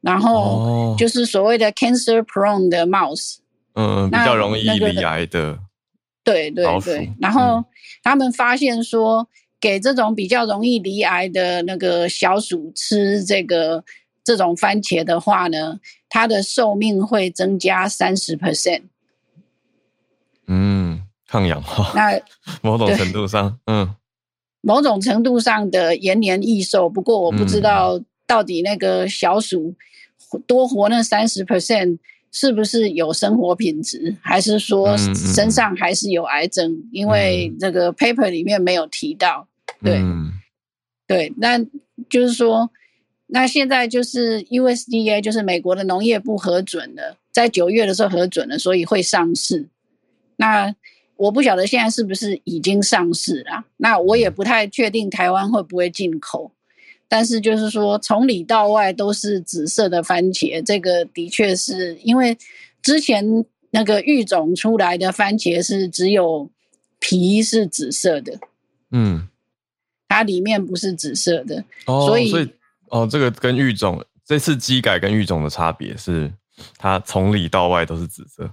[0.02, 3.38] 然后就是所谓的 cancer prone 的 mouse，
[3.76, 5.60] 嗯，比较容易罹癌的，
[6.26, 7.14] 对对对。
[7.22, 7.64] 然后
[8.04, 9.30] 他们发现说，
[9.62, 13.86] 给这种比较容易罹癌的那个小鼠吃这个。
[14.24, 18.84] 这种番茄的话呢，它的寿命会增加三十 percent。
[20.48, 21.92] 嗯，抗氧化。
[21.96, 22.20] 那
[22.62, 23.96] 某种程度上，嗯，
[24.62, 26.90] 某种程度上的延年益寿。
[26.90, 29.74] 不过我不知道到底那个小鼠
[30.46, 31.98] 多活那三十 percent
[32.32, 36.72] 是不是有生活品质，还是说身上还是有癌症？
[36.72, 39.48] 嗯、因为这个 paper 里面没有提到。
[39.82, 40.34] 对，嗯、
[41.08, 41.58] 对，那
[42.10, 42.70] 就是说。
[43.32, 49.68] 那现在就是 USDA，就是美国的农业部核准了，在九月的时候核准了，所以会上市。
[50.38, 50.74] 那
[51.16, 56.52] 我不晓得现在是不是已经上市了，那我也不太确定台湾会不会进口。
[57.08, 62.36] 但是就是说，从里到外都是紫色的番茄，这个的确是因为
[62.82, 66.50] 之前那个育种出来的番茄是只有
[67.00, 68.40] 皮是紫色的，
[68.90, 69.28] 嗯，
[70.08, 72.32] 它里面不是紫色的，哦，所以。
[72.32, 72.50] 所以
[72.90, 76.32] 哦，这个跟育种这次机改跟育种的差别是，
[76.78, 78.52] 它从里到外都是紫色。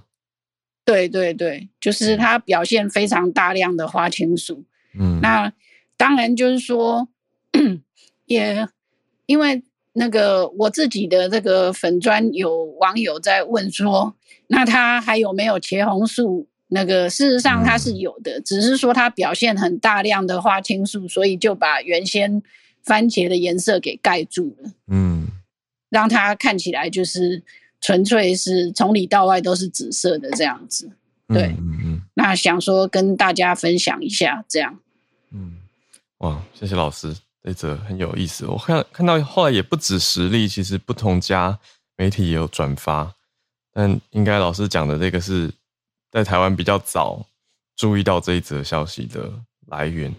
[0.85, 4.63] 对对对，就是它表现非常大量的花青素。
[4.97, 5.51] 嗯，那
[5.97, 7.07] 当然就是说，
[8.25, 8.67] 也
[9.25, 9.61] 因为
[9.93, 14.15] 那个我自己的这个粉砖有网友在问说，
[14.47, 16.47] 那它还有没有茄红素？
[16.69, 22.41] 那个事实上它是有的，嗯，只是说它表现很大量的花青素，所以就把原先。
[22.87, 25.27] 番茄的颜色给盖住了，嗯，
[25.89, 27.43] 让它看起来就是
[27.81, 30.89] 纯粹是从里到外都是紫色的这样子，
[31.27, 34.79] 对，嗯嗯，那想说跟大家分享一下这样，
[35.31, 35.57] 嗯，
[36.19, 38.45] 哇，谢谢老师，这则很有意思。
[38.45, 41.59] 我看看到后来也不止实例，其实不同家
[41.97, 43.13] 媒体也有转发，
[43.73, 45.51] 但应该老师讲的这个是
[46.09, 47.25] 在台湾比较早
[47.75, 49.29] 注意到这一则消息的
[49.67, 50.15] 来源，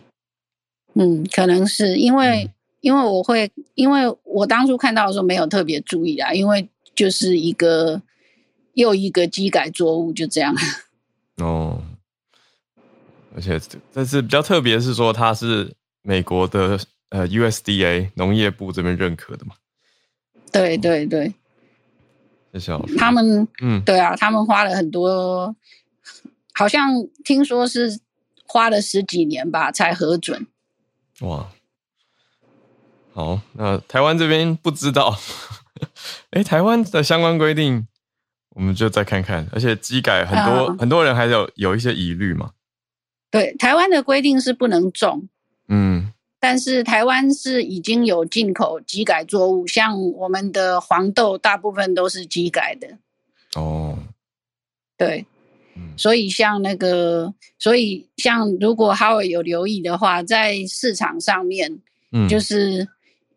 [0.96, 2.50] 嗯，可能是因为。
[2.78, 8.00] 嗯因为我会，因为我当初看到的时候没有特别注意啊，因为就是一个
[8.74, 10.54] 又一个机改作物就这样。
[11.42, 11.82] 哦，
[13.34, 13.60] 而且
[13.92, 19.56] 但是比较特别是说它是美国的呃 USDA 农业部这边认可的嘛？
[20.52, 21.34] 对对对，
[22.52, 22.78] 谢谢。
[22.96, 25.54] 他们嗯，对啊，他们花了很多，
[26.54, 26.92] 好像
[27.24, 27.98] 听说是
[28.46, 30.46] 花了十几年吧才核准。
[31.22, 31.50] 哇。
[33.18, 35.18] 好，那台湾这边不知道，
[36.30, 37.88] 哎，台湾的相关规定，
[38.50, 39.44] 我们就再看看。
[39.50, 42.52] 而且机改很多、嗯、很多人还有有一些疑虑嘛。
[43.28, 45.28] 对，台湾的规定是不能种，
[45.66, 52.98] 嗯，但是台湾是已经有进口机改作物，像我们的黄豆大部分都是机改的。
[53.60, 53.98] 哦，
[54.96, 55.26] 对，
[55.74, 61.80] 嗯、所以像那个，所以像如果 Howard 有留意的话，在市场上面，
[62.12, 62.86] 嗯，就是。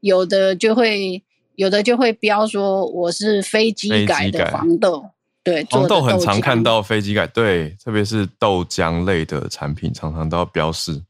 [0.02, 1.24] 有的就会
[1.56, 5.06] 有的就会标说我是非机改的黄豆，
[5.44, 11.04] 对，黄豆很常看到非机改，对，特别是豆浆类的产品常常都要标示。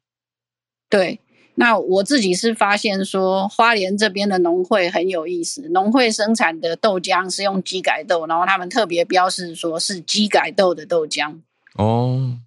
[0.89, 1.19] 对，
[1.55, 11.39] 那我自己是发现说，花莲这边的农会很有意思，农会生产的豆浆是用机改豆，然后他们特别标示说是机改豆的豆浆。
[11.75, 12.37] 哦，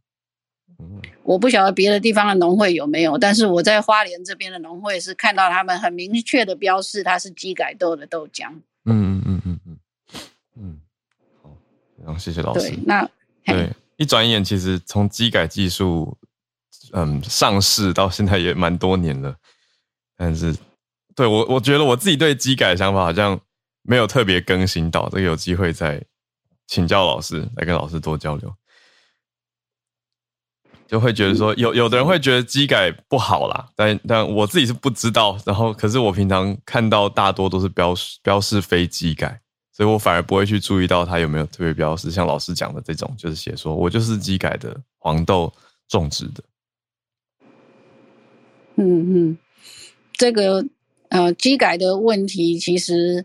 [1.22, 8.48] 我不晓得别的地方的农会有没有，但是我在花莲这边的农会是看到他们很明确的标示它是机改豆的豆浆。
[8.84, 9.78] 嗯嗯嗯嗯嗯
[10.56, 10.80] 嗯，
[11.42, 11.56] 好，
[12.04, 12.70] 然后谢谢老师。
[12.70, 13.08] 对，那
[13.44, 16.16] 对，一转眼其实从机改技术。
[16.92, 19.34] 嗯，上市到现在也蛮多年了，
[20.16, 20.54] 但是
[21.16, 23.40] 对我，我觉得我自己对机改的想法好像
[23.82, 26.00] 没有特别更新到，这个有机会再
[26.68, 28.54] 请教老师，来跟老师多交流，
[30.86, 39.40] 就会觉得说有有的人会觉得机改不好啦，但但我自己是不知道，然后可是我平常看到大多都是标示标示非机改，
[39.72, 45.52] 所以我反而不会去注意到它有没有特别标示，像老师讲的这种，就是写说我就是机改的黄豆
[45.88, 46.44] 种植的。
[48.76, 49.38] 嗯嗯，
[50.12, 50.64] 这个
[51.08, 53.24] 呃机改的问题，其实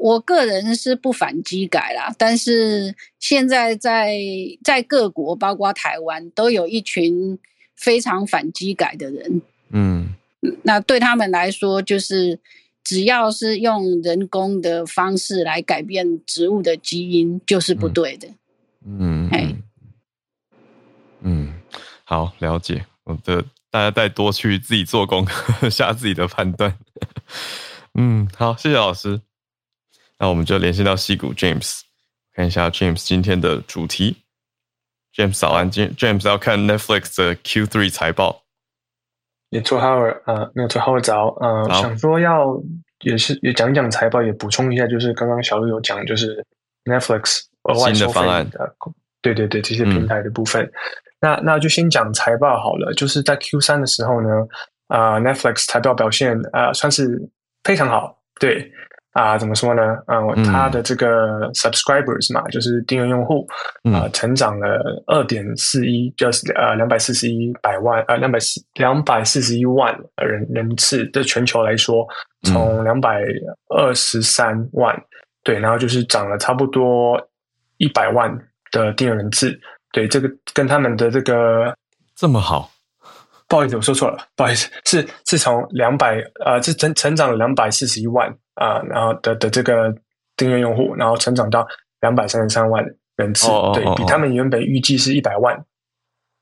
[0.00, 4.16] 我个人是不反基改啦，但是现在在
[4.64, 7.38] 在各国，包括台湾，都有一群
[7.76, 9.42] 非常反基改的人。
[9.68, 10.14] 嗯，
[10.62, 12.40] 那对他们来说，就是
[12.82, 18.26] 只要是用人工的方式来改变植物的基因，就是不对的。
[18.86, 19.54] 嗯，哎，
[21.20, 21.52] 嗯，
[22.04, 23.44] 好，了解我的。
[23.72, 26.76] 大家再多去自己做功课， 下自己的判断。
[27.94, 29.20] 嗯，好，谢谢老师。
[30.20, 31.80] 那我们就连线到西谷 James，
[32.34, 34.18] 看一下 James 今天的主题。
[35.14, 38.42] James 早安，今 James 要看 Netflix 的 Q3 财报。
[39.48, 42.54] 也做好了，呃，没有做好了早，呃，想说要
[43.00, 46.46] 也是也讲讲财报，也补充一下，就是刚刚小鹿有讲，就是
[46.84, 48.20] Netflix 额外收费
[48.52, 48.76] 的，
[49.22, 50.64] 对对对，这些平台的部分。
[50.64, 50.72] 嗯
[51.22, 54.28] 那那就先讲财报好了，就是在 Q 三的时候呢，
[54.86, 57.20] 啊、呃、Netflix 财报表现啊、呃、算是
[57.62, 58.72] 非常好，对
[59.12, 59.82] 啊、呃、怎么说呢？
[60.06, 63.46] 呃、嗯，它的这个 subscribers 嘛，就是订阅用户
[63.92, 72.06] 啊、呃，成长了二点四一，就是呃两百四十一百万呃两百四两百四十一万人人次在全球来说，
[72.42, 73.22] 从两百
[73.68, 74.96] 二十三万
[75.42, 77.20] 对，然后就是涨了差不多
[77.78, 78.30] 一百万
[78.70, 79.58] 的订阅人次。
[79.92, 81.74] 对，这个跟他们的这个
[82.14, 82.70] 这么好，
[83.50, 89.92] 不好意思，我说错了，不好意思，是是从两百呃，是成成长了两百四十一万啊、呃，然后的的这个
[90.36, 91.66] 订阅用户，然后成长到
[92.00, 92.86] 两百三十三万
[93.16, 95.64] 人次，哦、对比他们原本预计是一百万，哦、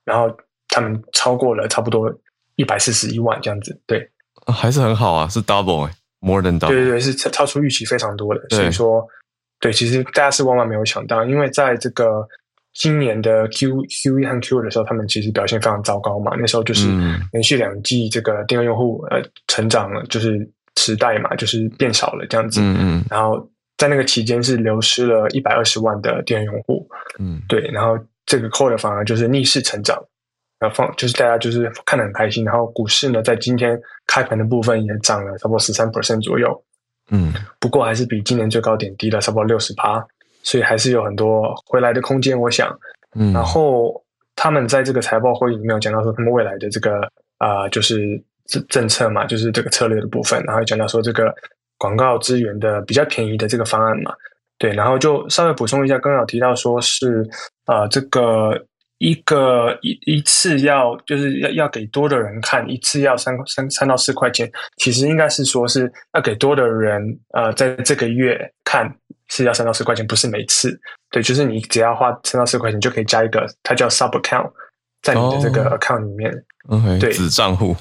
[0.04, 0.30] 然后
[0.68, 2.12] 他们超过了差不多
[2.56, 4.06] 一百四十一万这样子，对，
[4.46, 9.02] 还是很好啊，是 double 诶，more than double，对对对，是超出预期非常多的，所以说，
[9.60, 12.28] 对，其实大家是万万没有想到，因为在这个。
[12.74, 16.36] 今年的 Q Q 一和 Q 二的时候，他们其实表现非常糟糕嘛。
[16.38, 16.86] 那时候就是
[17.32, 22.60] 连续两季这个订阅用户呃成长了，就是时代嘛，就是变少了这样子。
[22.60, 23.04] 嗯嗯。
[23.10, 26.88] 然后在那个期间是流失了一百二十万的订阅用户。
[27.18, 27.42] 嗯。
[27.48, 30.00] 对，然后这个 Q 的反而就是逆势成长，
[30.60, 32.44] 然后放就是大家就是看得很开心。
[32.44, 33.76] 然后股市呢，在今天
[34.06, 36.64] 开盘的部分也涨了差不多十三 percent 左右。
[37.10, 37.34] 嗯。
[37.58, 40.06] 不过还是比今年最高点低了差不多六十趴。
[40.48, 42.74] 所以还是有很多回来的空间，我想。
[43.14, 44.02] 嗯，然后
[44.34, 47.00] 他们在这个财报会议里面有讲到说，他们未来的这个
[47.36, 47.96] 啊、呃，就是
[48.46, 51.34] 政政策嘛，就是这个策略的部分，然后讲到说这个
[51.76, 54.14] 广告资源的比较便宜的这个方案嘛，
[54.56, 57.22] 对，然后就稍微补充一下，刚刚有提到说是
[57.66, 58.66] 啊、呃，这个
[58.98, 67.02] 一个一一次要就是要要给多的人看，一次要三三三到四块钱，其实应该是说是要给多的人
[67.34, 68.90] 呃，在这个月看。
[69.28, 70.78] 是要三到四块钱，不是每次。
[71.10, 74.50] 对，就是你只要花三到四块钱，就可以加一个，它叫 sub account，
[75.02, 76.32] 在你的这个 account 里面。
[76.68, 77.74] Oh, 对，子账户，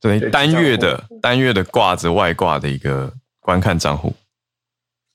[0.00, 4.12] 对，对单月的单月的挂着外挂的一个观看账户。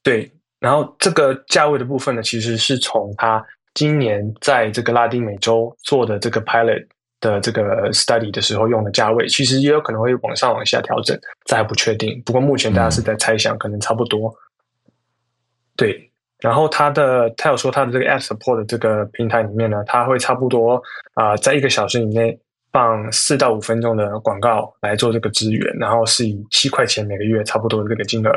[0.02, 6.88] 对，然后这个价位的部分呢，其实是从它今年在这个拉丁美洲做的这个 pilot
[7.20, 12.22] 的这个 study 的时候用的价位，其实也有可能会往上往下调整，这还不确定。
[12.26, 14.34] 不过目前大家是在猜想，嗯、可能差不多。
[15.76, 20.82] 对，然后他的他有说他的这个 App Support 的这个平台里面呢，他会差不多
[21.16, 22.40] 啊、呃，在一个小时以内
[22.72, 28.32] 放四到五分钟的广告来做这个资源，然后是以七块钱每个月差不多的这个金额，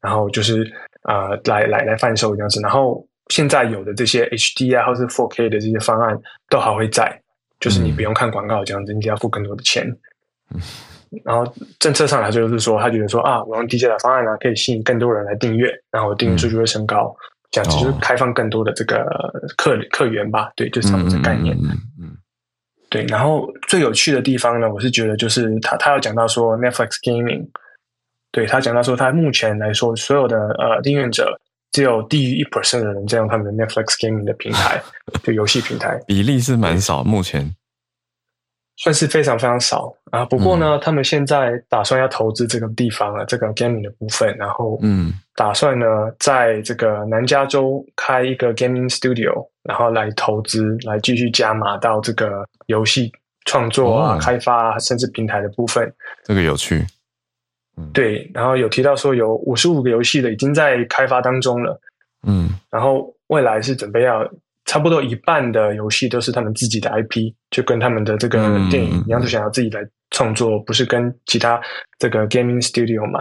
[0.00, 0.64] 然后就是
[1.02, 2.60] 啊、呃、来来来贩售这样子。
[2.60, 7.20] 然后现在有的这些 HD 啊或是 4K 的这些方案都还会在，
[7.60, 9.86] 就是你不用看广告这样子，你只要付更多的钱。
[10.52, 10.60] 嗯
[11.24, 17.18] 然后政策上来说，就是说他觉得说啊，我用低价的方案呢，可以吸引更多人来订阅，然后订阅数据会升高，嗯、
[17.50, 19.04] 这样子就是开放更多的这个
[19.56, 20.52] 客、哦、客源吧。
[20.54, 21.56] 对，就是这样的概念。
[21.56, 22.16] 嗯嗯，嗯，嗯，
[22.88, 27.48] 对，然后最有趣的地方呢，我是觉得就是他他有讲到说 Netflix Gaming，
[28.30, 31.36] 对，他讲到说他目前来说所有的呃订阅者
[31.72, 34.80] 只有低于一 percent 的人在用他们的 Netflix Gaming 的平台，
[35.24, 37.52] 就游戏平台比例是蛮少，目前。
[38.82, 39.94] 算是非常非常少。
[40.10, 45.86] 啊，不过呢，嗯、他们现在打算要投资这个地方了，这个 gaming 的部分，然后嗯，打算呢，
[46.18, 53.12] 在这个南加州开一个 gaming studio，然后来投资，来继续加码到这个游戏
[53.44, 55.92] 创作啊、哦、开发啊，甚至平台的部分。
[56.24, 56.84] 这个有趣，
[57.76, 61.78] 嗯，对，然后有提到说有五十五个游戏的已经在开发当中了，
[62.26, 64.26] 嗯，然后未来是准备要。
[64.70, 68.38] 差不多一半的游戏都是他们自己的 IP，就跟他们的这个
[68.70, 71.60] 电影一样，就想要自己来创作，嗯、不是跟其他
[71.98, 73.20] 这个 gaming studio 买。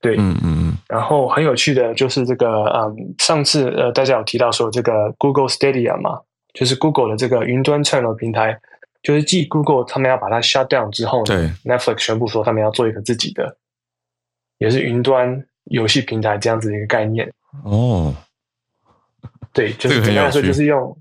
[0.00, 0.78] 对，嗯嗯嗯。
[0.88, 6.20] 然后很有趣的就是这个，嗯，上次呃大家有提到说这个 Google Stadia 嘛，
[6.54, 8.56] 就是 Google 的这个云端串流平台，
[9.02, 13.56] 就是继 Google 他们要把它 shut down 之后呢，对，Netflix 宣布说他们要做一个自己的，
[14.58, 17.28] 也是云端游戏平台这样子的一个概念。
[17.64, 18.14] 哦。
[19.52, 20.96] 对，就是简单来说，就是用，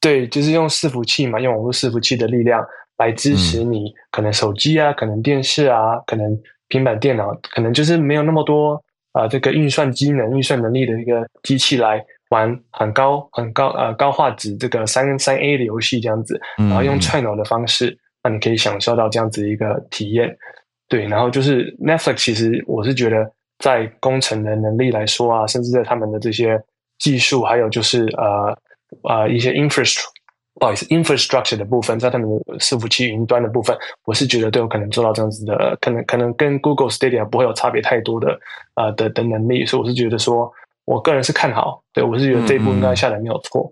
[0.00, 2.64] 对，就是用伺服器嘛，用网络伺服器的力量
[2.96, 6.34] 来支持你，可能手机啊，可能电视啊，可能
[6.68, 8.72] 平板电脑，可能就是没有那么多
[9.12, 20.34] 啊、呃，这个运算机能、运算能力的一个机器来玩很高、很高呃高画质这个三三 A 的游戏这样子，然后用串流的方式，那你可以享受到这样子一个体验。
[20.88, 26.58] 对，然后就是 Netflix，其实我是觉得在工程的能力来说啊，甚至在他们的这些。
[26.98, 28.58] 技术还有就是呃
[29.02, 30.04] 呃一些 infrastructure，
[30.54, 38.38] 不好意思，infrastructure 的部分，在他们的伺服器云端的部分，我是觉得都有可能做到这样子的，可能可能跟 Google Stadia 不会有差别太多的
[38.74, 40.52] 呃的的能力，所以我是觉得说，
[40.84, 43.70] 我个人是看好，对，我是觉得这一步应该下来没有错。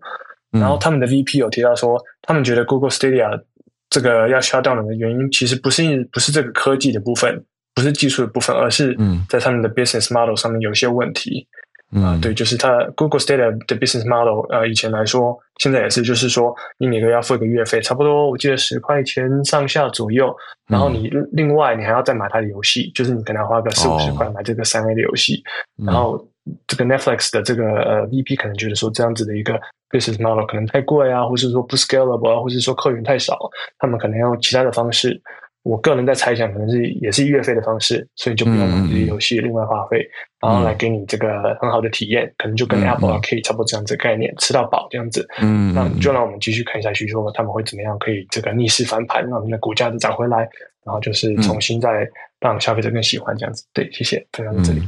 [0.50, 3.42] 然后他们的 VP 有提到说，他们觉得 Google Stadia
[3.90, 8.96] 这个要 shut down 的原因，其实不是不是这个科技的部分，不是技术的部分，而是
[9.28, 11.46] 在他们的 business model 上面有一些问题。
[11.92, 20.34] 啊、嗯，对，就是它 Google Stadia 的 business model，呃，以前来说，现在也是，就是说，你每个月要付一个月费，差不多我记得十块钱上下左右，
[20.66, 25.40] 然后你另外你还要再买它的游戏，就是你可能要花个四五十块买这个三 A 的游戏，
[25.78, 26.28] 哦、然后
[26.66, 29.54] 这个 Netflix 的这个呃 VP 可能觉得说这样子的一个
[29.90, 33.38] business model 可能太贵啊，或是说不 scalable 啊，或是说客源太少，
[33.78, 35.22] 他们可能要用其他的方式。
[35.66, 40.08] 我个人在猜想，可能是也是月费的方式，所以就不用买这些游戏另外花费，
[40.40, 45.26] 然后来给你这个很好的体验，可能就跟 Apple Arcade 差不多这样子的概念，吃到饱这样子。
[45.40, 50.48] 嗯，那就让我们继续看下去，说他们会怎么样可以这个逆势翻盘，让我们的股价就涨回来，
[50.84, 52.08] 然后就是重新再
[52.38, 53.64] 让消费者更喜欢这样子。
[53.72, 54.80] 对，谢谢，分享到这里。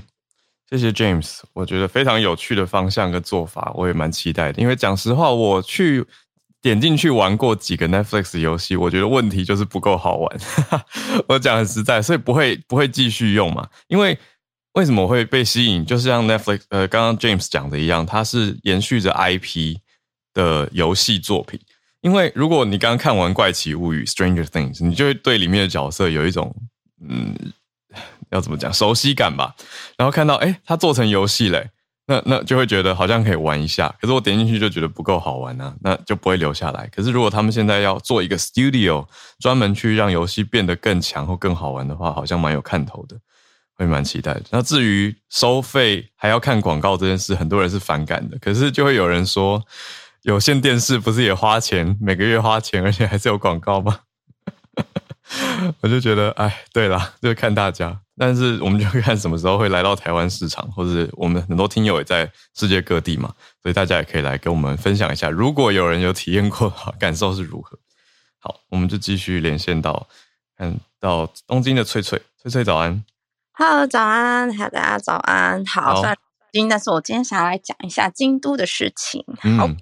[0.70, 4.62] 谢谢 James，我觉得非常有趣的方向跟做法，我也蛮期待的。
[4.62, 6.04] 因为讲实话，我去。
[6.60, 10.40] 点进去玩过几个 Netflix 游戏，我觉得问题就是不够好玩。
[11.28, 13.68] 我讲很实在，所以不会不会继续用嘛。
[13.86, 14.18] 因为
[14.72, 15.84] 为什么会被吸引？
[15.84, 19.76] 就是像 Netflix 呃，刚刚 James 讲的一样，它是延续着 IP
[20.34, 21.60] 的游戏作品。
[22.00, 26.54] 因为如果你刚刚看完《怪奇物语》（Stranger Things），你就会对里面的角色有一种
[27.08, 27.34] 嗯，
[28.30, 29.54] 要怎么讲熟悉感吧。
[29.96, 31.70] 然后看到诶，它做成游戏嘞。
[32.10, 36.88] 那那就会觉得好像可以玩一下，可是我点进去就觉得不够好玩啊，那就不会留下来。
[36.88, 39.06] 可是如果他们现在要做一个 studio，
[39.38, 43.16] 专门去让游戏变得更强或更好玩的话，好像蛮有看头的，
[43.74, 44.40] 会蛮期待。
[44.50, 48.38] 那至于收费还要看广告这件事，很多人是反感的。
[48.38, 49.62] 可是就会有人说，
[50.22, 54.00] 有线电视不是也花钱，每个月花钱，而且还是有广告吗？
[55.82, 58.00] 我就觉得，哎，对啦，就看大家。
[58.18, 67.78] 但是我们就看什么时候会来到台湾市场，或者我们很多听友也在世界各地嘛，所以大家也可以来跟我们分享一下，如果有人有体验过 感受是如何？
[68.40, 70.06] 好，我们就继续连线到
[70.56, 73.04] 看到东京的翠翠，翠翠早安
[73.52, 76.14] ，Hello，早安，大家早安，好，好，
[76.52, 79.24] 今但是我今天想要来讲一下京都的事情，
[79.56, 79.66] 好。
[79.66, 79.76] 嗯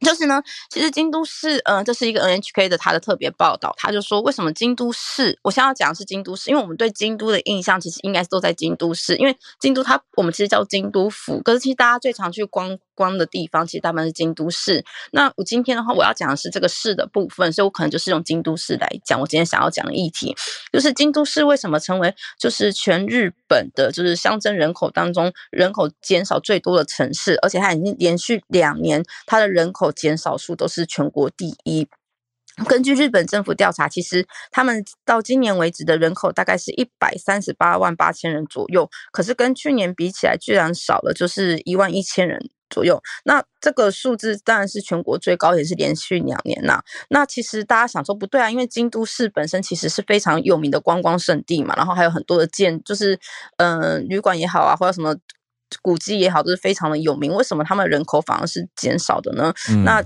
[0.00, 14.84] 就是呢，其实京都市，呃，这是一个 NHK 的他的特别报道，他就说为什么京都市，我现在要讲的是京都市，因为我们对京都的印象其实应该是都在京都市，因为京都它我们其实叫京都府，可是其实大家最常去光光的地方，其实大部分是京都市。
[15.12, 19.18] 那我今天的话，我要讲的是这个市的部分，所以我可能就是用京都市来讲。
[19.18, 20.36] 我今天想要讲的议题，
[20.70, 31.88] 就是京都市为什么成为就是全日本的，就是乡镇人口当中人口减少最多的城市，而且它已经连续两年它的人口减少数都是全国第一。
[32.68, 42.50] 根据日本政府调查，其实他们到今年为止的人口大概是一百三十八万八千人左右，可是跟去年比起来，居然少了就是一万一千人。
[42.70, 43.02] 左右。
[43.24, 46.80] 那这个数字当然是全国最高，也是连续两年呐。
[47.10, 53.18] 那其实大家想说不对啊，因为京都市本身其实是非常有名的观光胜地嘛，然后还有很多的建，就是
[53.58, 55.14] 嗯、呃、旅馆也好啊，或者什么
[55.82, 57.34] 古迹也好，都是非常的有名。
[57.34, 59.52] 为什么他们人口反而是减少的呢？
[59.68, 60.02] 嗯、那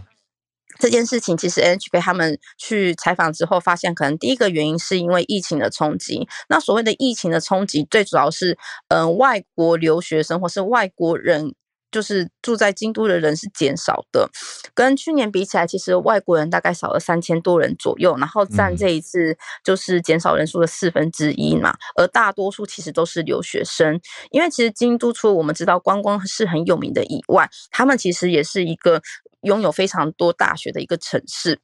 [0.80, 6.26] 这件事情其实 NHK 他们去采访之后发现，可能第一个原因是因为疫情的冲击。
[6.48, 8.58] 那所谓的疫情的冲击，最主要是
[8.88, 11.54] 嗯、呃、外国留学生或是外国人。
[11.94, 14.28] 就是住在京都的人是减少的，
[14.74, 24.00] 跟去年比起来，其实外国人大概少了三千多人左右，然后占这一次就是减少人数的四分之一嘛，而大多数其实都是留学生，
[24.32, 29.00] 因为其实京都除了我们知道观光是很有名的以外，他们其实也是一个
[29.42, 31.60] 拥有非常多大学的一个城市，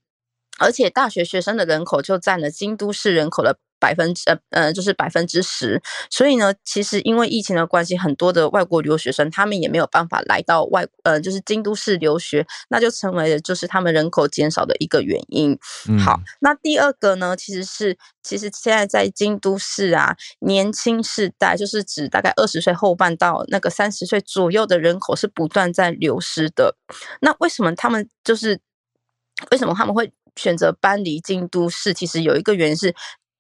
[0.61, 3.59] 而且大学学生的人口就占了京都市人口的。
[3.81, 5.81] 百分之呃呃，就是百分之十，
[6.11, 15.59] 所以呢，其实因为疫情的关系，很多的外国留学生他们也没有办法来到外呃，就是京都市留学，那就成为了就是他们人口减少的一个原因。
[15.89, 26.77] 嗯、好，那第二个呢，其实是其实现在在京都市啊，年轻世代就是指大概二十岁后半到那个三十岁左右的人口是不断在流失的。
[27.23, 28.61] 那为什么他们就是
[29.51, 31.95] 为什么他们会选择搬离京都市？
[31.95, 32.95] 其实有一个原因是。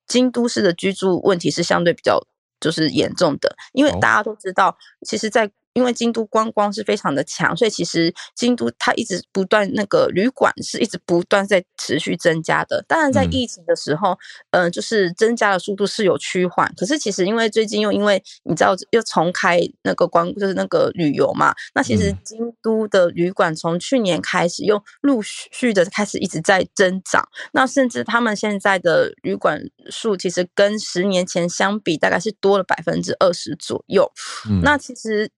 [0.07, 2.20] 京都市的居住问题是相对比较
[2.59, 4.76] 就是严重的，因为大家都知道，
[5.07, 12.84] 其实，在因为京都观光是非常的强，所以其实京都它一直不断那个旅馆是一直不断在持续增加的。
[12.88, 14.18] 当然，在疫情的时候，
[14.50, 16.72] 嗯、呃，就是增加的速度是有趋缓。
[16.76, 27.28] 可是其实因为最近又因为你知道又重开那个观就是那个旅游嘛，那其实京都的旅馆从去年开始又陆续的开始一直在增长。
[27.52, 34.10] 那甚至他们现在的旅馆数其实跟十年前相比，大概是多了百分之二十左右。
[34.48, 35.30] 嗯、那其实。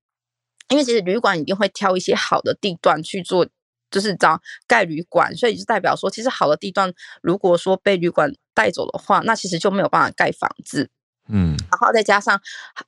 [0.72, 3.46] 因为其实旅馆一定会挑一些好的地段去做，
[3.90, 10.88] 就是找盖旅馆，所以就代表说，其实好的地段如果说被旅馆带走的话，那其实就没有办法盖房子。
[11.28, 12.40] 嗯，然后再加上，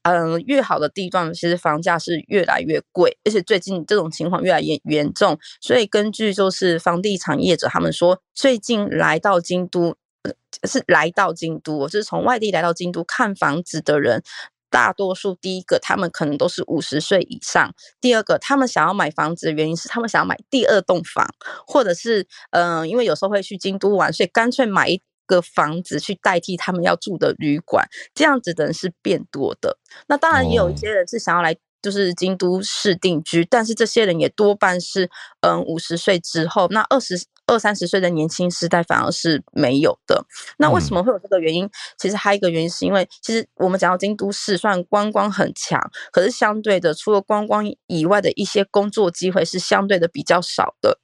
[0.02, 5.38] 嗯、呃，越好的地段其实房价是越来越贵，而且最近这种情况越来越严重。
[5.60, 9.94] 所以根据就是房地产业者他们说，最近来到京都，
[10.64, 14.22] 是来到京都，就是从外地来到京都看房子的人。
[14.74, 17.70] 大多数第一个，他们可能都是五十岁以上；
[18.00, 21.24] 第二个，他们想要买房子的原因是他们想要买第二栋房，
[21.64, 27.88] 或者是嗯、呃，因为有时候会去京都玩，所以干脆买一个房子去代替他们要住的旅馆。
[28.12, 29.78] 这样子的人是变多的。
[30.08, 31.56] 那当然也有一些人是想要来。
[31.84, 35.10] 就是京都市定居，但是这些人也多半是，
[35.42, 40.24] 嗯，五十岁之后，那二十二三十岁的年轻时代反而是没有的。
[40.56, 41.66] 那为什么会有这个原因？
[41.66, 45.78] 嗯、其实还有一个原因是因为，其实我们讲到京都市，虽然观光很强，
[46.10, 50.98] 可是相对的，除了观光以外的一些工作机会是相对的比较少的。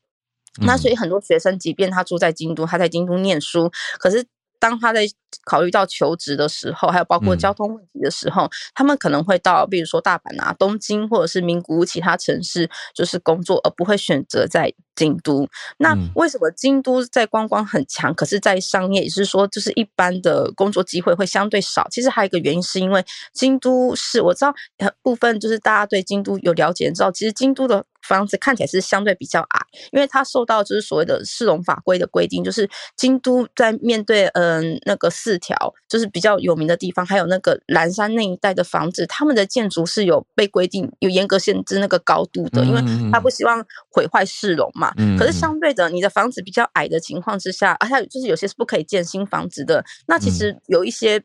[0.62, 4.24] 嗯、那所以很多学生，即便他住在京都，他在京都念书，可是。
[4.60, 5.04] 当他在
[5.44, 15.48] 考虑到求职的时候，还有包括交通问题的时候，嗯、他们可能会到，比如说大阪啊、东京或者是名古屋其他城市，就是工作，而不会选择在京都。
[15.78, 21.88] 那为什么京都在观光很强，可是在商业，也是说，就是一般的工作机会会相对少？
[21.90, 24.54] 其实还有一个原因，是因为京都市，我知道
[25.02, 27.82] 部分就是大家对京都有了解，知道其实京都的。
[28.08, 29.60] 房子看起来是相对比较矮，
[29.92, 35.54] 因为它受到就是所谓的市容法规的规定，就是京都在面对嗯、呃、那个四条
[35.86, 42.82] 就是比较有名的地方，还有那个岚山那一带的房子，他们的建筑是有被规定有严格限制那个高度的，因为
[43.12, 44.89] 他不希望毁坏市容嘛。
[45.18, 51.22] 可是相对的，你的房子比较矮的情况之下，而且就是有些是不可以建新房子的，那其实有一些。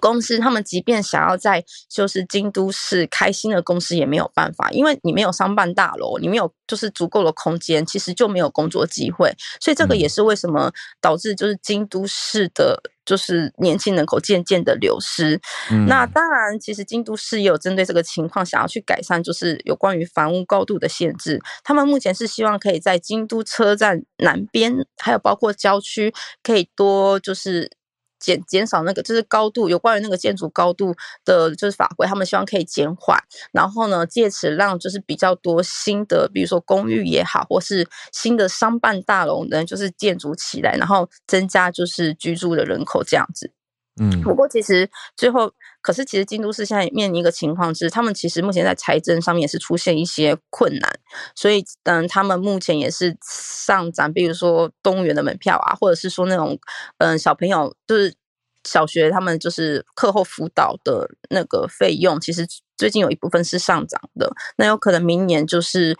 [0.00, 9.34] 公司他们即便想要在就是京都市开新的公司也没有办法，因为你没有商办大楼，你没有就是足够的空间，其实就没有工作机会。
[9.60, 10.70] 所以这个也是为什么
[11.00, 15.40] 导致就是京都市的，就是年轻人口渐渐的流失。
[15.70, 21.40] 嗯、那当然，其实京都市也有针对这个情况想要去改善，就是有关于房屋高度的限制。
[21.64, 26.12] 他们目前是希望可以在京都车站南边，还有包括郊区，
[26.42, 27.70] 可以多就是。
[28.18, 30.94] 减减少那个就是高度，有关于那个建筑高度
[31.24, 33.18] 的，就是法规，他们希望可以减缓，
[33.52, 43.52] 然后呢，借此让就是比较多新的，比如说公寓也好，或是新的商办大楼呢，就是建筑起来，然后增加就是居住的人口这样子。
[44.00, 50.92] 嗯，不过其实最后，可是其实京都市现在面临一个情况是，他们其实目前在财政上面也是出现一些困难，
[51.34, 56.58] 所以嗯，他们目前也是上涨，比如说动物园的门票啊，或者是说那种
[56.98, 58.14] 嗯小朋友就是
[58.64, 65.96] 小学他们就是课后辅导的那个费用，其实最近有一部分是上涨的，那有可能明年就是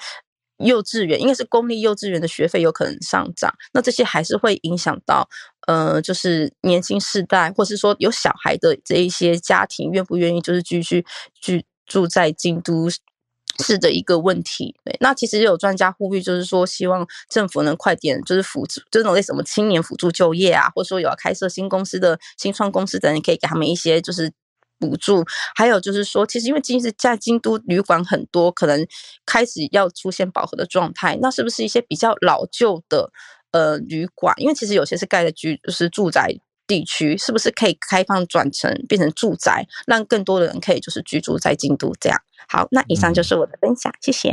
[0.58, 5.28] 幼稚园，应该是公立幼稚园的学费有可能上涨，那这些还是会影响到
[5.68, 11.06] 呃，就是年轻世代，或是说有小孩的这一些家庭愿不愿意就是继续
[11.40, 12.88] 居住在京都。
[13.60, 24.30] 是的一个问题，对，那其实有专家呼吁，就是说希望政府能快点，就是辅助，这种类什么青年辅助就业啊，或者说有要开设新公司的新创公司等，可以给他们一些就是
[24.78, 25.24] 补助。
[25.56, 28.86] 还有就是说，其实因为今日在京都旅馆很多，可能
[29.26, 33.10] 开始要出现饱和的状态，那是不是一些比较老旧的
[33.52, 34.34] 呃旅馆？
[34.38, 36.34] 因为其实有些是盖的居，就是住宅
[36.66, 42.20] 地区，是不是可以开放转成变成住宅，让更多的人可以就是居住在京都这样？
[42.48, 44.30] 好，那以上就是我的分享，嗯、谢谢。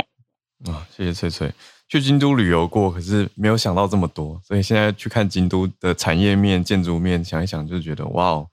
[0.66, 1.52] 啊，谢谢翠翠。
[1.88, 8.48] 去京都旅游过，可是没有想到这么多，所以现在去看京都的产业面、建筑面，想一想就觉得哇哦，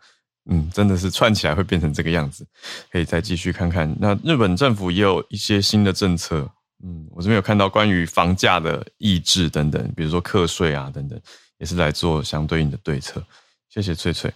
[0.51, 2.45] 嗯，真的是串起来会变成这个样子，
[2.91, 3.95] 可以再继续看看。
[3.99, 6.51] 那日本政府也有一些新的政策，
[6.83, 11.19] 嗯，我这边有看到关于房价的抑制等等，比如说课税啊等等，
[11.57, 13.25] 也是来做相对应的对策。
[13.69, 14.31] 谢谢翠翠。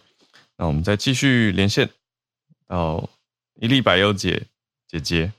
[0.58, 1.90] 那我们再继续连线
[2.68, 3.10] 到
[3.56, 4.48] 一粒百优姐。
[4.88, 5.34] 姐姐，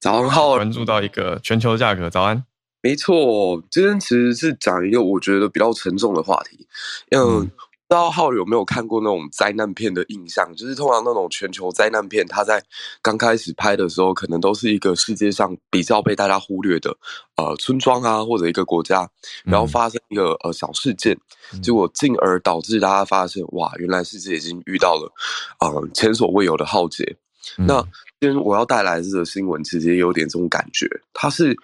[0.00, 0.54] 早上好。
[0.54, 2.42] 关注到一个全球价格，早安。
[2.80, 6.66] 没错，今天其实是讲一个我觉得比较沉重的话题。
[7.10, 7.50] 嗯，
[7.90, 10.54] 不知道浩有没有看过那种灾难片的印象？
[10.54, 12.62] 就是通常那种全球灾难片，它在
[13.02, 16.96] 刚开始拍的时候，可能都是一个世界上比较被大家忽略的
[17.36, 19.10] 呃村庄啊，或者一个国家，
[19.44, 21.18] 然后发生一个呃小事件，
[21.60, 25.12] 结果进而导致大家发现，哇，原来世界已经遇到了
[25.58, 27.16] 呃前所未有的浩劫。
[27.56, 27.82] 那
[28.20, 30.86] 今天我要带来这个新闻，其实也有点这种感觉。
[31.12, 31.56] 它是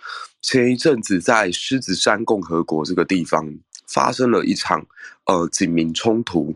[0.43, 3.47] 前一阵子在狮子山共和国这个地方
[3.87, 4.87] 发生了一场
[5.24, 6.55] 呃警民冲突，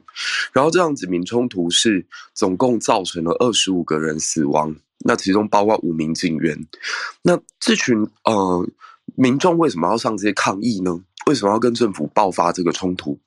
[0.53, 2.05] 然后这样警民冲突是
[2.35, 6.67] 总共造成了二十五个人死亡，那其中包括五名警员。
[7.23, 8.69] 那这群呃
[9.15, 11.03] 民众为什么要上街抗议呢？
[11.27, 13.19] 为什么要跟政府爆发这个冲突？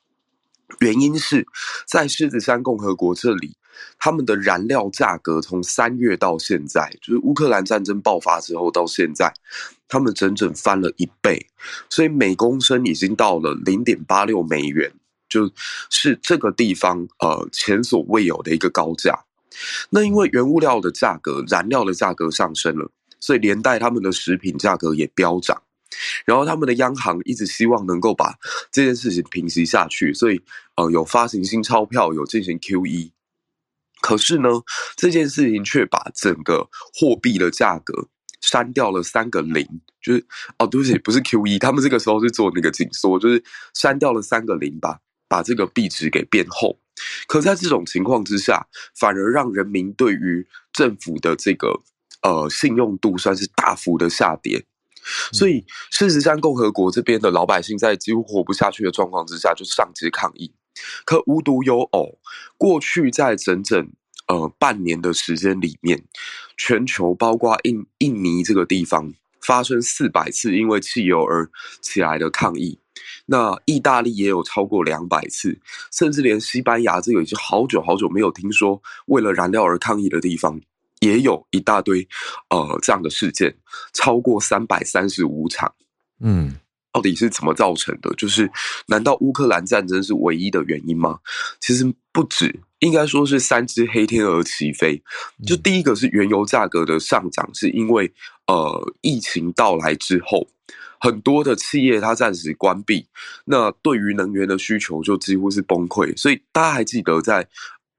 [0.79, 1.45] 原因是
[1.87, 3.55] 在狮子山共和国这里。
[3.97, 9.33] 他们的燃料价格从三月到现在，就是乌克兰战争爆发之后到现在，
[9.87, 11.47] 他们整整翻了一倍，
[11.89, 14.93] 所以每公升已经到了零点八六美元，
[15.27, 15.51] 就
[15.89, 19.25] 是这个地方呃前所未有的一个高价。
[19.89, 25.63] 那因为原物料的价格、燃料的价格上升了，所以连带他们的食品价格也飙涨。
[26.25, 28.35] 然后他们的央行一直希望能够把
[28.71, 30.41] 这件事情平息下去，所以
[30.75, 33.11] 呃有发行新钞票，有进行 QE。
[34.01, 34.49] 可是呢，
[34.97, 38.09] 这件事情却把整个货币的价格
[38.41, 39.65] 删掉了三个零，
[40.01, 40.25] 就是
[40.59, 43.41] 哦，对不起，不是 QE，他们这个时候是做那个紧缩，就是
[43.73, 46.77] 删掉了三个零吧，把这个币值给变厚。
[47.27, 48.67] 可在这种情况之下，
[48.99, 51.81] 反而让人民对于政府的这个
[52.23, 54.65] 呃信用度算是大幅的下跌。
[55.31, 60.53] 所以狮子山共和国这边的老百姓在几乎活不下去的状况之下，就上街抗议。
[61.05, 62.17] 可无独有偶，
[62.57, 63.91] 过去在整整
[64.27, 66.03] 呃半年的时间里面，
[66.57, 71.49] 全球包括印印尼这个地方发生四百次因为汽油而
[71.79, 72.79] 起来的抗议，
[73.27, 75.59] 那意大利也有超过两百次，
[75.91, 80.59] 甚至连西班牙这个已经好久好久没有听说为了燃料而抗议的地方，
[81.03, 82.07] 也有一大堆
[82.49, 83.53] 呃这样的事件，
[83.93, 85.73] 超过三百三十五场，
[86.21, 86.55] 嗯。
[86.95, 88.13] 到底是怎么造成的？
[88.17, 88.47] 就是
[88.85, 91.17] 难道乌克兰战争是唯一的原因吗？
[91.59, 95.01] 其实不止，应该说是三只黑天鹅齐飞。
[95.43, 98.13] 就第一个是原油价格的上涨，是因为
[98.45, 100.47] 呃疫情到来之后，
[100.99, 103.07] 很多的企业它暂时关闭，
[103.45, 106.15] 那对于能源的需求就几乎是崩溃。
[106.15, 107.49] 所以大家还记得在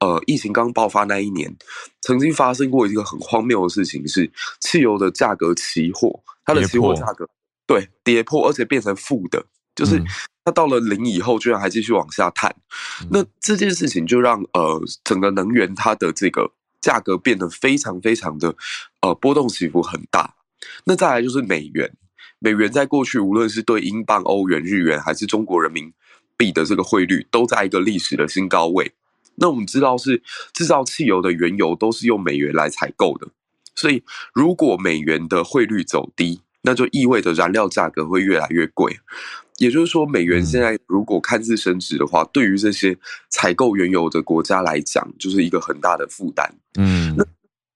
[0.05, 1.57] 呃疫情刚爆发那一年，
[2.02, 4.30] 曾经发生过一个很荒谬的事情，是
[4.61, 7.26] 汽油的价格期货，它的期货价格。
[7.66, 9.98] 对，跌破，而且变成负的，就是
[10.44, 12.55] 它到了零以后，居然还继续往下探。
[13.00, 16.52] 嗯、那这件事情就让呃整个能源它的这个
[16.82, 18.55] 价格变得非常非常的
[19.00, 20.34] 呃波动起伏很大。
[20.84, 21.90] 那再来就是美元，
[22.38, 25.90] 美元在过去无论是对英镑、欧元、日元，还是中国人民
[26.36, 28.92] 币的这个汇率，都在一个历史的新高位。
[29.37, 30.22] 那我们知道是
[30.53, 33.28] 制造汽油的原油都是用美元来采购的，
[33.74, 38.99] 所以如果美元的汇率走低，那就意味着燃料价格会越来越贵，
[39.59, 42.97] 也就是说，美元现在如果看似升值的话，对于这些
[43.28, 46.55] 采购原油的国家来讲，就是一个很大的负担。
[46.78, 47.24] 嗯，那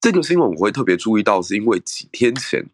[0.01, 2.65] 这个新闻我会特别注意到，是因为几天前，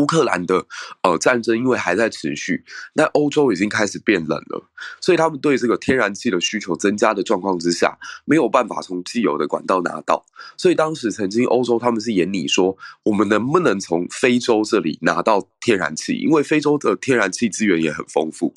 [0.00, 0.64] 乌克兰的
[1.02, 4.64] 呃战争因为还在持续，那欧洲已经开始变冷了，
[5.00, 10.24] 所以他们对这个天然气的需求增加的状况之下，没有办法从既有的管道拿到，
[10.56, 16.14] 所以当时曾经欧洲他们是研拟说，我们能不能从非洲这里拿到天然气？
[16.14, 18.52] 因为非洲的天然气资源也很丰富。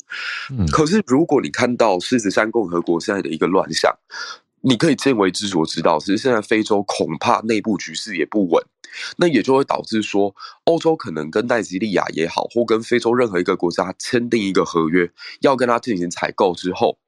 [0.50, 3.92] 嗯，可是如果你看到狮子山共和国现在的一个乱象，
[4.62, 8.64] 你可以见微知著，知道其实现在非洲恐怕内部局势也不稳。
[9.16, 10.34] 那也就会导致说，
[10.64, 16.98] 欧洲可能跟奈及利亚也好，或跟非洲任何一个国家签订一个合约，要跟他进行采购之后，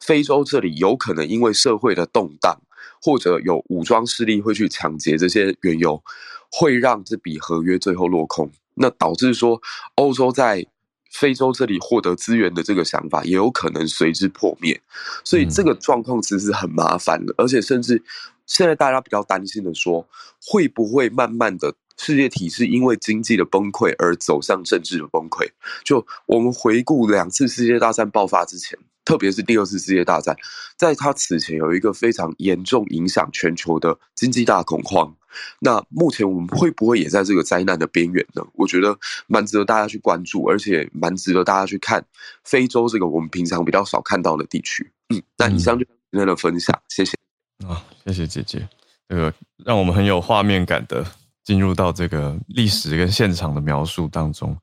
[0.00, 2.60] 非洲这里有可能因为社会的动荡，
[3.00, 6.02] 或者有武装势力会去抢劫这些原油，
[6.50, 8.50] 会让这笔合约最后落空。
[8.74, 9.60] 那导致说，
[9.96, 10.66] 欧洲在
[11.12, 14.80] 非洲这里获得资源的这个想法，也有可能随之破灭。
[15.24, 18.02] 所以这个状况其实很麻烦的，而且甚至。
[18.50, 20.04] 现在大家比较担心的说，
[20.44, 25.48] 会不会慢慢的世界体制因为经济的崩溃而走向政治的崩溃？
[25.84, 30.36] 就我们回顾两次世界大战爆发之前，特别是第二次世界大战，
[30.76, 35.14] 在它此前有一个非常严重影响全球的经济大恐慌。
[35.60, 38.44] 那目前我们会不会也在这个灾难的边缘呢？
[38.54, 38.98] 我觉得
[39.28, 42.04] 蛮值得大家去关注，而且蛮值得大家去看
[42.42, 44.90] 非洲这个我们平常比较少看到的地区。
[45.08, 47.16] 嗯，那以上就是今天的分享，谢谢。
[47.64, 47.82] 啊、哦，
[48.12, 48.68] 谢谢姐姐，
[49.08, 49.32] 这个
[49.64, 51.04] 让我们很有画面感的
[51.44, 54.56] 进入到这个历史跟现场的描述当中。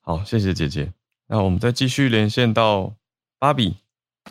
[0.00, 0.92] 好，谢谢姐姐。
[1.28, 2.92] 那我们再继续连线到
[3.38, 3.76] 芭比，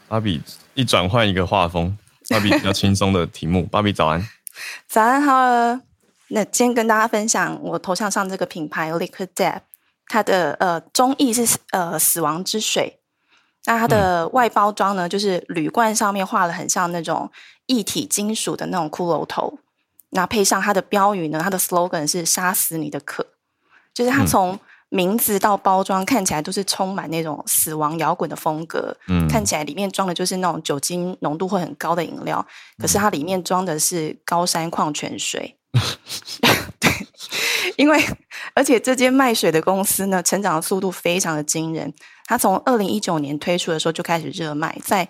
[0.07, 0.41] 芭比
[0.73, 1.97] 一转换一个画风，
[2.29, 3.65] 芭比比较轻松的题目。
[3.65, 4.27] 芭比早安，
[4.87, 5.33] 早安好。
[6.31, 9.61] 那今天跟大家分享我头像上这个品牌 Liquid Death，
[10.07, 12.99] 它的呃中译是呃死亡之水。
[13.65, 17.31] 那它的外包装呢，就是铝罐上面画了很像那种
[17.69, 19.59] 液体金属的那种骷髅头，
[20.09, 23.25] 那配上它的标语呢，它的 slogan 是“杀死你的渴”，
[23.93, 24.59] 就是它从
[24.89, 28.97] 名字到包装看起来都是充满那种死亡摇滚的风格。
[29.07, 32.43] 嗯，看起来里面装的就是那种酒精浓度会很高的饮料，
[32.79, 35.55] 可是它里面装的是高山矿泉水。
[36.79, 36.91] 对，
[37.77, 38.03] 因为
[38.55, 41.93] 而且这间卖水的公司呢，成长的速度非常的惊人。
[42.25, 45.07] 它从二零一九年推出的时候就开始热卖，在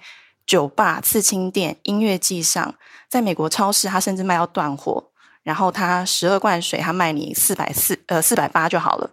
[0.49, 2.73] 酒吧、刺青店、音乐季上，
[3.07, 5.11] 在美国超市，它甚至卖到断货。
[5.43, 9.11] 然后它十二罐水，它卖你四百四呃四百八就好了。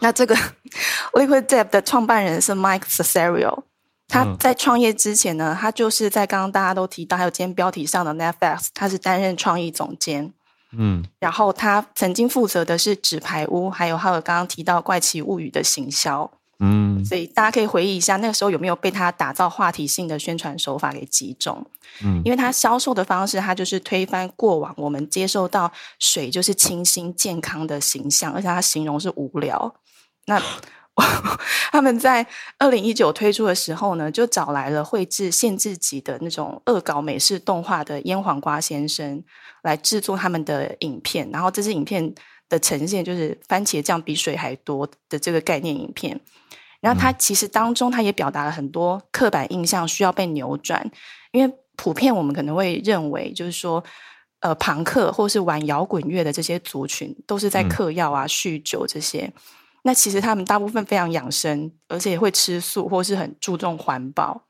[0.00, 0.36] 那这个
[1.16, 3.62] Liquid Death 的创办人是 Mike Cesario，
[4.08, 10.34] 他在创业之前呢，他就是在刚刚大家都提到，还有今天标题上的 Netflix，他是担任创意总监。
[10.76, 16.30] 嗯，然后他曾经负责的是纸牌屋，还有还有刚刚提到怪奇物语的行销。
[16.58, 21.66] 嗯，所以大家可以回忆一下，那个时候有没有被他打造话题性的宣传手法给击中？
[22.02, 29.74] 嗯，因为他销售的方式，他就是推翻过往我们接受到水就是清新健康的形象，而且他形容是无聊。
[30.26, 30.42] 那
[31.70, 32.26] 他们在
[32.58, 39.22] 二零一九推出的时候呢，就找来了绘制限制级的那种恶搞美式动画的腌黄瓜先生
[39.62, 42.14] 来制作他们的影片，然后这支影片
[42.48, 46.20] 的呈现就是番茄酱比水还多的这个概念影片。
[46.80, 50.88] 然后它其实当中，它也表达了很多刻板印象需要被扭转，
[51.32, 53.82] 因为普遍我们可能会认为，就是说，
[54.40, 59.32] 呃，庞克或是玩摇滚乐的这些族群，都是在嗑药啊、酗酒这些。
[59.82, 64.42] 那其实他们大部分非常养生，而且会吃素，或是很注重环保，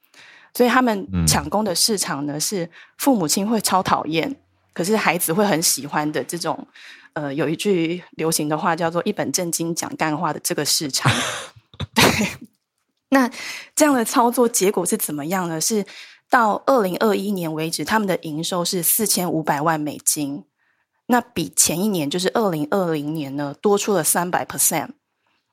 [0.53, 2.69] 所以他们抢攻的市场呢，是
[2.99, 4.37] 父母亲会超讨厌，
[4.77, 6.69] 可是孩子会很喜欢的这种。
[7.15, 11.11] 呃，有一句流行的话叫做“一本正经讲干话”的这个市场。
[11.97, 12.05] 对，
[13.09, 13.31] 那
[13.75, 15.59] 这样的操作结果是怎么样呢？
[15.59, 15.87] 是
[16.29, 20.45] 到二零二一年为止，他们的营收是四千五百万美金，
[21.07, 24.91] 那比前一年就是二零二零年呢多出了三百 percent。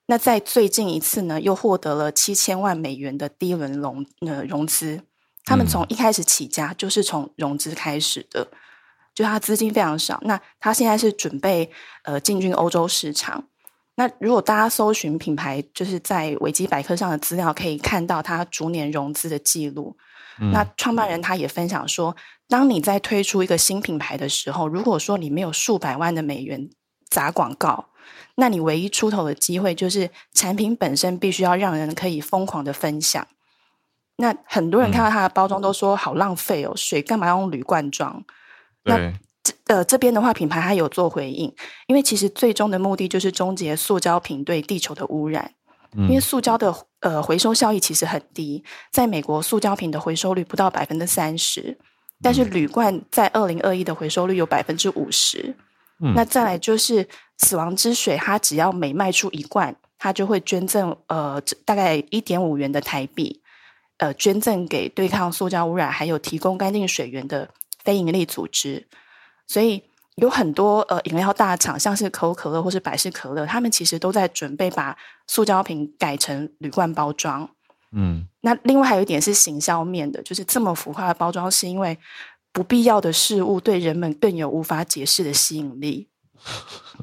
[0.07, 5.01] 那在最近一次呢，又获得了七千万美元的第一轮融呃融资。
[5.45, 8.49] 他们从一开始起家就是从融资开始的，
[9.13, 10.19] 就他资金非常少。
[10.23, 11.71] 那他现在是准备
[12.03, 13.43] 呃进军欧洲市场。
[13.95, 19.95] 那如果大家搜寻品牌，就是在维基百科上的资料，可以看到他逐年融资的记录。
[20.39, 20.51] 嗯。
[20.51, 22.15] 那创办人他也分享说，
[22.47, 26.69] 当你在推出一个新品牌的时候，如果说你没有数百万的美元
[27.07, 27.89] 砸广告，
[28.35, 33.27] 那你唯一出头的机会就是产品本身必须要让人可以疯狂的分享。
[34.17, 38.23] 那很多人看到它的包装都说好浪费哦，水干嘛要用铝罐装？
[38.83, 39.13] 那。
[39.43, 41.53] 这呃，这边的话，品牌它有做回应，
[41.87, 45.51] 因为其实最终的目的就是终结塑胶瓶对地球的污染。
[45.97, 51.77] 嗯、因为塑胶的呃回收效益其实很低，在美国塑胶瓶的回收率不到百分之三十，
[52.21, 55.53] 但是铝罐在二零二一的回收率有百分之五十。
[55.99, 57.05] 嗯、那再来就是
[57.39, 63.41] 死亡之水，它只要每卖出一罐，它就会捐赠呃大概一点五元的台币，
[63.97, 67.49] 呃捐赠给对抗塑胶污染还有提供干净水源的
[67.83, 68.87] 非营利组织。
[69.47, 69.83] 所以
[70.15, 74.95] 有很多呃饮料大厂，像是可口可乐或是百事可乐，他们其实都在准备把
[75.27, 77.49] 塑胶瓶改成铝罐包装。
[77.91, 81.97] 嗯，那另外还有一点是行销面的，就是这么浮夸的包装，是因为
[82.51, 86.09] 不必要的事物对人们更有无法解释的吸引力。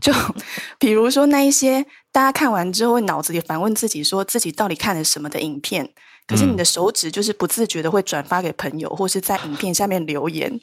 [0.00, 0.12] 就
[0.78, 5.92] 比如说那一些大家看完之后会脑子里反问自己，说自己到底看了什么的影片，
[6.26, 10.60] 可是你的手指就是不自觉的会转发给朋友，或是在影片下面留言。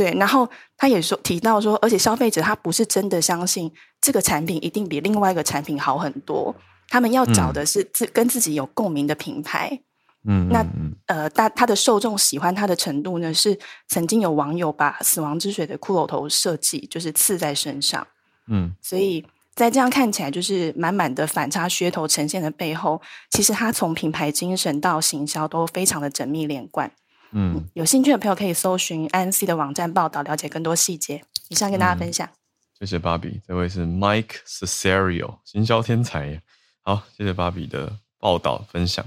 [0.00, 0.48] 对，然后
[0.78, 3.70] 他也说提到说，而且消费者他不是真的相信
[4.00, 6.56] 这个产品一定比另外一个产品好很多。
[6.88, 9.78] 他们要找的是自跟自己有共鸣的品牌，
[10.26, 10.66] 嗯，那
[11.04, 18.06] 呃，大他的受众喜欢他的程度呢，是曾经有网友把死亡之水的骷髅头设计就是刺在身上，
[18.48, 19.22] 嗯，所以
[19.54, 26.90] 在这样看起来就是满满的反差噱头呈现的背后，其实他从品牌精神到行销都非常的缜密连贯，
[27.32, 31.22] 嗯，有兴趣的朋友可以搜寻 INC 的网站报道，了解更多细节。
[31.48, 32.28] 以上跟大家分享，
[32.78, 36.40] 谢谢芭比，这位是 Mike Cesario，行销天才。
[36.82, 39.04] 好，谢谢芭比的报道分享。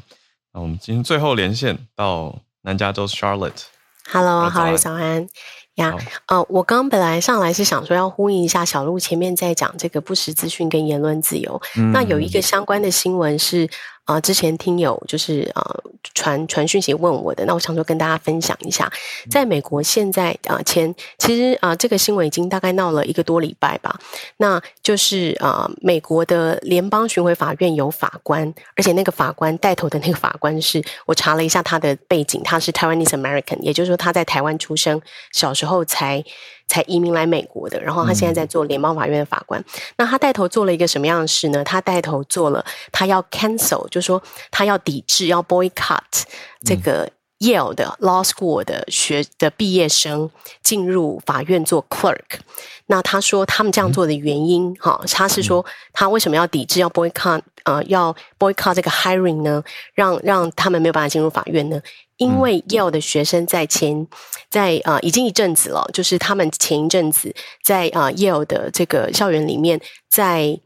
[0.53, 3.63] 那我们今天最后连线到南加州 Charlotte。
[4.11, 5.27] Hello，好早，早安
[5.75, 5.95] 呀。
[6.27, 11.61] 呃，我刚本来上来是想说要呼应一下小鹿前面在讲这个不实资讯跟言论自由。
[11.77, 13.69] 嗯、那有一个相关的新闻是。
[14.05, 15.83] 啊、呃，之前听友就是呃
[16.13, 18.91] 传传讯息问我的，那我想说跟大家分享一下，
[19.29, 23.97] 在美国现在啊、呃、前其实啊、呃、这个新闻已经大概闹了一个多礼拜吧，
[24.37, 35.01] 那就是啊、呃、美国的联邦巡回法院有法官，而且那个法官带头的那个法官是我查了一下他的背景，他是 Taiwanese American，也就是说他在台湾出生，
[35.31, 36.23] 小时候才。
[36.67, 39.59] 才移民来美国的，然后他现在在做联邦法院的法官。
[39.61, 39.65] 嗯、
[39.97, 41.63] 那他带头做了一个什么样的事呢？
[41.63, 46.23] 他带头做了，他要 cancel，就是说他要抵制，要 boycott
[46.65, 47.09] 这个
[47.43, 50.31] Yale 的 law school 的学的毕业生
[50.61, 52.39] 进入法院做 clerk。
[52.87, 59.63] 那他说他们这样做的原因，哈、嗯，他是说他为什么要抵制，要 boycott，呃，要 boycott 这个 hiring 呢？
[59.93, 61.81] 让让他们没有办法进入法院呢？
[62.17, 64.07] 因为 Yale 的学生在前
[64.49, 67.33] 在啊、呃、已经一阵子了，就是他们前一阵子
[67.63, 70.59] 在啊、呃、Yale 的这个校园里面，在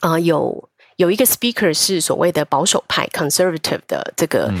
[0.00, 4.54] 啊、呃、有有一个 speaker 是所谓的保守派 conservative 的这个啊、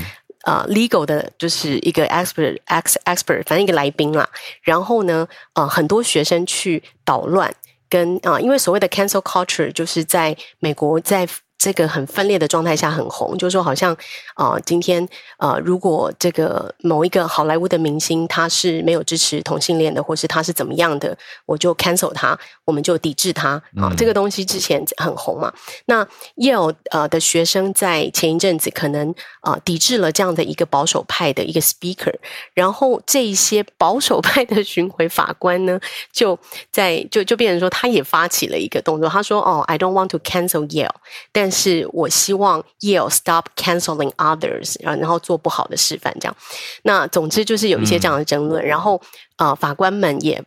[0.44, 4.28] 呃、legal 的，就是一个 expert ex expert，反正一个来宾啦。
[4.62, 7.52] 然后呢，呃很多学生去捣乱，
[7.88, 11.28] 跟啊、因为所谓的 cancel culture 就是在美国在。
[11.60, 13.92] 这个很分裂的状态下很红，就是说好像
[14.32, 15.06] 啊、呃，今天
[15.36, 23.94] 呃，如果这个某一个好莱坞的明星他是没有支持同性恋的，或是他是怎么样的，我就 cancel 他，我们就抵制他啊、呃。
[23.94, 25.52] 这个东西之前很红嘛。
[25.84, 26.02] 那
[26.36, 29.10] Yale 呃的学生在前一阵子可能
[29.42, 32.14] 啊、呃、抵制了这样的一个保守派的一个 speaker，
[32.54, 35.78] 然后这一些保守派的巡回法官呢，
[36.10, 36.38] 就
[36.72, 40.88] 在就就变成说他也发起了一个动作，他说哦，I don't want to cancel Yale，
[41.32, 46.36] 但是我希望 Yale stop canceling others，然后做不好的示范，这样。
[46.82, 49.00] 那总之就是有一些这样的争论，嗯、然后
[49.36, 50.42] 呃，法官们也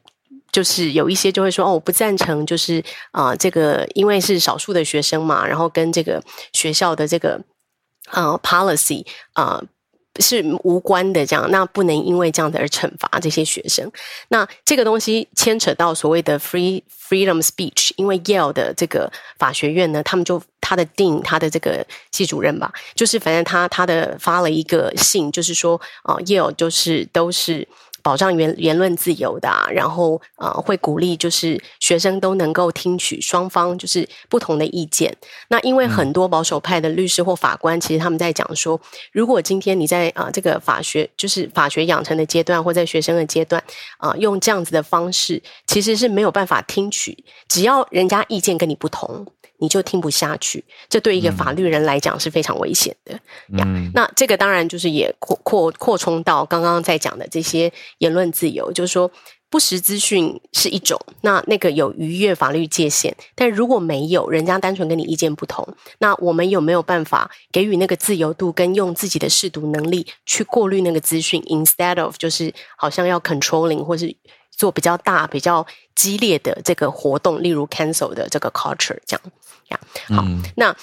[0.51, 6.23] 就是有一些就会说哦，我不赞成，就是啊、呃，这个因为是少数的学生嘛，然后跟这个
[6.53, 7.41] 学校的这个
[8.11, 9.63] 呃 policy 啊、呃。
[10.19, 13.91] 是无关的，这样，那不能因为这样的而惩罚这些学生。
[14.29, 27.67] 那这个东西牵扯到所谓的 free freedom speech，因为 Yale 的这个法学院呢，他们就他的定他的这个系主任吧，就是反正他他的发了一个信，就是说啊、Yale 就是都是。
[28.03, 35.15] 保障言言论自由的、啊，然后呃会鼓励就是学生都能够听取双方就是不同的意见。
[35.47, 38.79] 那因为很多保守派的律师或法官，其实他们在讲说，
[39.13, 43.63] 如果今天你在啊、呃、这个法学就是法学养成的阶段，或在学生的阶段
[43.97, 49.25] 啊、呃、用这样子的方式，其实是没有办法听取，只要人家意见跟你不同。
[49.63, 53.13] 你就听不下去，这对一个法律人来讲是非常危险的
[53.57, 53.63] 呀。
[53.65, 59.09] 嗯、那这个当然就是也扩扩扩充到刚刚在讲的这些言论自由，就是说
[59.49, 63.15] 不实资讯是一种，那那个有逾越法律界限。
[63.35, 65.65] 但如果没有，人家单纯跟你意见不同，
[65.99, 74.13] 那我们有没有办法给予那个自由度，跟用自己的试读能力去过滤那个资讯，instead of 就是好像要 controlling 或是。
[74.55, 79.21] 做比较大、比较激烈的这个活动，例如 cancel 的这个 culture，这样
[79.69, 79.79] 呀。
[80.09, 80.75] 好，嗯、那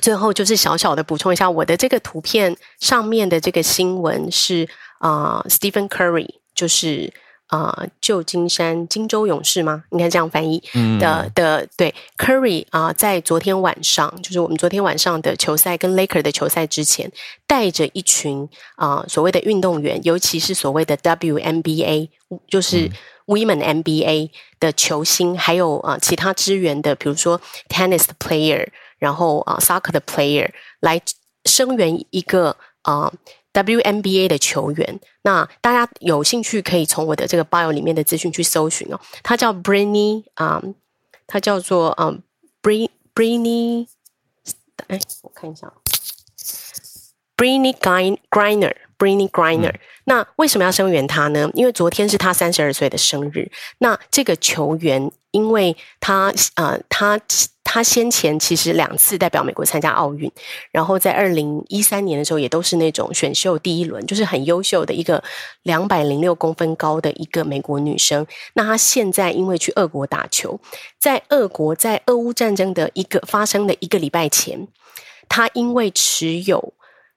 [0.00, 7.12] 最后就是小小的补充一下，我的这个图片上面的这个新闻是啊、呃、Stephen Curry，就是啊、
[7.52, 9.84] 呃，旧金山金州勇士吗？
[9.90, 10.58] 应该这样翻译
[10.98, 17.12] 的、嗯、的对，Curry 啊、呃，在昨天晚上，就是我们昨天晚上的球赛跟 Laker 的球赛之前，
[17.46, 22.08] 带着一群啊、呃、所谓的运动员，尤其是所谓的 WNBA，
[22.48, 22.90] 就是
[23.26, 27.38] Women NBA 的球星，还有啊、呃、其他支援的，比如说
[27.68, 28.66] Tennis 的 Player，
[28.98, 30.48] 然后啊、呃、Soccer 的 Player
[30.80, 30.98] 来
[31.44, 33.02] 声援一个啊。
[33.02, 33.12] 呃
[33.52, 38.98] WNBA 的球员，那大家有兴趣可以从我的这个 bio 里面的资讯去搜寻哦。
[39.22, 40.74] 他叫 Brittney 啊、嗯，
[41.26, 42.22] 他叫做嗯
[42.62, 43.86] Bri Brittney，
[44.88, 45.72] 哎，我看一下
[47.36, 49.72] ，Brittney Griner，Brittney Griner。
[49.72, 51.50] 嗯、那为什么要声援他呢？
[51.54, 53.50] 因为昨天是他三十二岁的生日。
[53.78, 57.20] 那这个球员，因为他呃，他。
[57.64, 60.30] 他先前其实两次代表美国参加奥运，
[60.70, 65.22] 然后在二零一三年的时候也都是那种选秀第一轮，就是很优秀的一个
[65.62, 68.26] 两百零六公分高的一个美国女生。
[68.54, 70.60] 那她现在因为去俄国打球，
[71.00, 74.68] 在俄国在俄乌战争的一个发生的一个礼拜前，
[75.28, 76.74] 她因为持有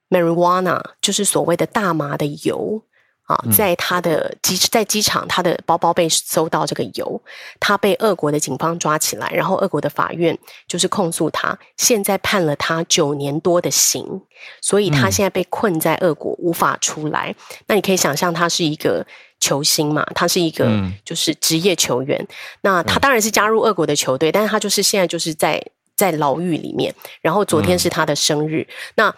[0.08, 2.82] marijuana，就是所谓的大麻的油。
[3.26, 7.20] 啊，在他的机在机场，他的包包被搜到这个油，
[7.58, 14.22] 他被俄国的警方抓起来，然后俄国的法院就是控诉他，现在判了他九年多的刑，
[14.60, 17.34] 所以他现在被困在俄国无法出来。
[17.36, 19.04] 嗯、那你可以想象，他是一个
[19.40, 20.70] 球星嘛，他是一个
[21.04, 22.16] 就是职业球员。
[22.20, 22.28] 嗯、
[22.60, 25.60] 那他当然是加入俄国的球队，但是他就是现在就是在
[25.96, 26.94] 在牢狱里面。
[27.20, 29.14] 然后昨天是他的生日，嗯、那。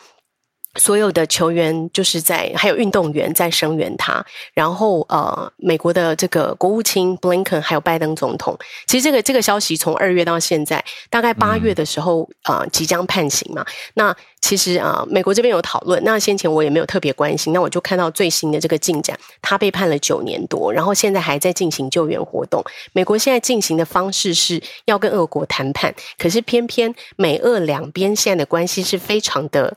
[0.79, 4.25] 所有的球员就是在，还有运动员在声援他。
[4.55, 8.57] 然后，呃，美国的这个国务卿布林肯还有拜登总统，
[8.87, 13.65] 其实这个这个消息从二月到现在，大概八月的时候，呃，即将判刑嘛。
[13.95, 16.03] 那其实啊、美国这边有讨论。
[16.05, 17.53] 那先前我也没有特别关心。
[17.53, 22.65] 那我就看到最新的这个进展，他被判了九年多，然后现在还在进行救援活动。
[22.93, 29.77] 美国现在进行的方式是要跟俄国谈判，可是偏偏美俄两边现在的关系是非常的、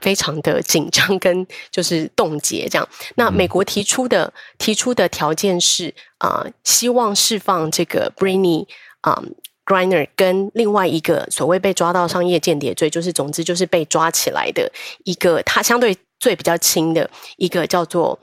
[0.00, 2.88] 非常的紧张，跟就是冻结这样。
[3.16, 8.66] 那美国提出的提出的条件是啊、希望释放这个 britney
[9.00, 9.22] 啊。
[9.66, 14.70] Griner 跟另外一个所谓被抓到商业间谍罪，就是总之就是被抓起来的
[15.04, 18.16] 一个，他相对罪比较轻的一个叫做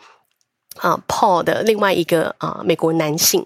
[0.77, 3.45] 啊 Paul 的另外一个啊美国男性，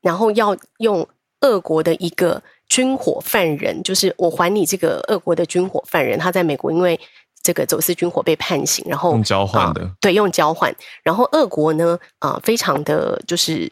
[0.00, 1.06] 然后要用
[1.42, 6.98] 俄国的一个军火犯人，就是我还你这个俄国的军火犯人，他在美国因为
[7.42, 13.70] 这个走私军火被判刑，然后用交换的，啊，对，用交换，然后俄国呢啊非常的就是。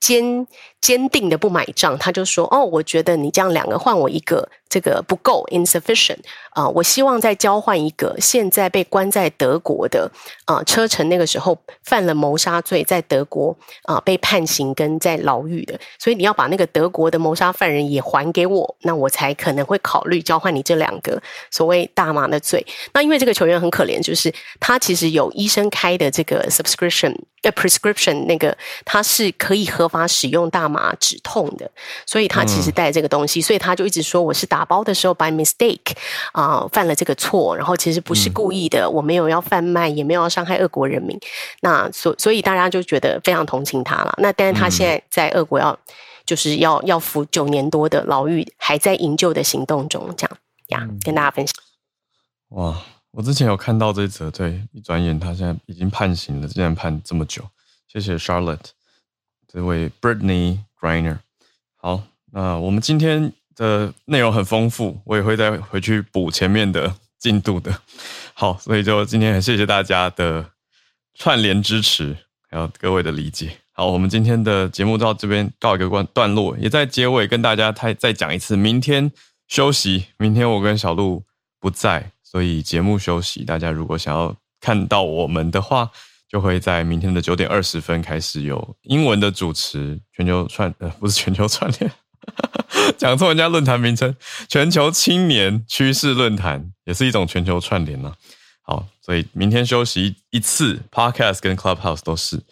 [0.00, 0.46] 坚
[0.84, 6.18] 坚定的不买账，他就说：“哦，我觉得你这样两个换我一个，这个不够 insufficient
[6.50, 10.08] 啊、我希望再交换一个现在被关在德国的
[10.44, 21.20] 啊、车臣那个时候犯了谋杀罪，在德国啊、被判刑跟在牢狱的，所以你要把那个德国的谋杀犯人也还给我，那我才可能会考虑交换你这两个
[21.50, 22.64] 所谓大麻的罪。
[22.92, 24.30] 那因为这个球员很可怜，就是
[24.60, 27.16] 他其实有医生开的这个 subscription。”
[27.56, 28.56] prescription 那个
[28.86, 31.70] 他是可以合法使用大麻止痛的，
[32.06, 35.92] 所以他其实带这个东西，嗯、所以他就一直说我是打包的时候 by mistake
[36.32, 41.18] 啊、呃、犯了这个错，然后其实不是故意的，嗯、我没有要贩卖，也没有要伤害俄国人民。
[41.60, 44.14] 那所所以大家就觉得非常同情他了。
[44.18, 45.78] 那但是他现在在俄国要
[46.24, 51.54] 就是要要服九年多的牢狱，还在营救的行动中，这样呀，嗯、跟大家分享。
[52.50, 52.76] 哇。
[53.16, 57.44] 我之前有看到这则，对，一转眼他现在已经判刑了，竟然判这么久。
[57.86, 58.58] 谢谢 Charlotte，
[59.54, 61.18] 这位 Brittney Griner。
[61.76, 62.02] 好，
[62.32, 67.72] 那我们今天的内容很丰富，我也会再回去补前面的进度的。
[68.32, 70.44] 好，所以就今天很谢谢大家的
[71.14, 72.16] 串联支持，
[72.50, 73.56] 还有各位的理解。
[73.70, 79.12] 好，我们今天的节目到这边告一个段段落，也在结尾跟大家再再讲一次，明天
[79.46, 81.22] 休息，明天我跟小鹿
[81.60, 82.10] 不在。
[82.24, 85.92] 所以节目休息，大家如果想要看到我们的话，
[86.34, 91.92] 就会在明天的九点二十分开始有英文的主持，全球串呃不是全球串联，
[92.98, 94.12] 讲错人家论坛名称，
[94.48, 98.12] 全球青年趋势论坛也是一种全球串联呢。
[98.62, 102.42] 好，所以明天休息一次，Podcast 跟 Clubhouse 都是。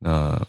[0.00, 0.44] 那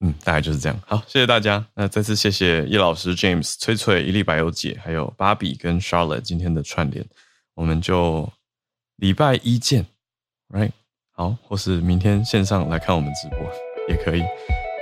[0.00, 0.78] 嗯，大概就是这样。
[0.86, 1.66] 好，谢谢大家。
[1.74, 7.02] 那再次谢谢叶老师、James、翠翠、一粒百忧解，还有芭比跟 Charlotte 今天的串联。
[7.54, 8.30] 我们就
[8.96, 9.86] 礼拜一见
[10.50, 10.72] ，right？
[11.14, 13.38] 好，或是明天线上来看我们直播
[13.88, 14.22] 也可以。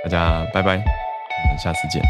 [0.03, 2.01] 大家拜拜，我们下次见。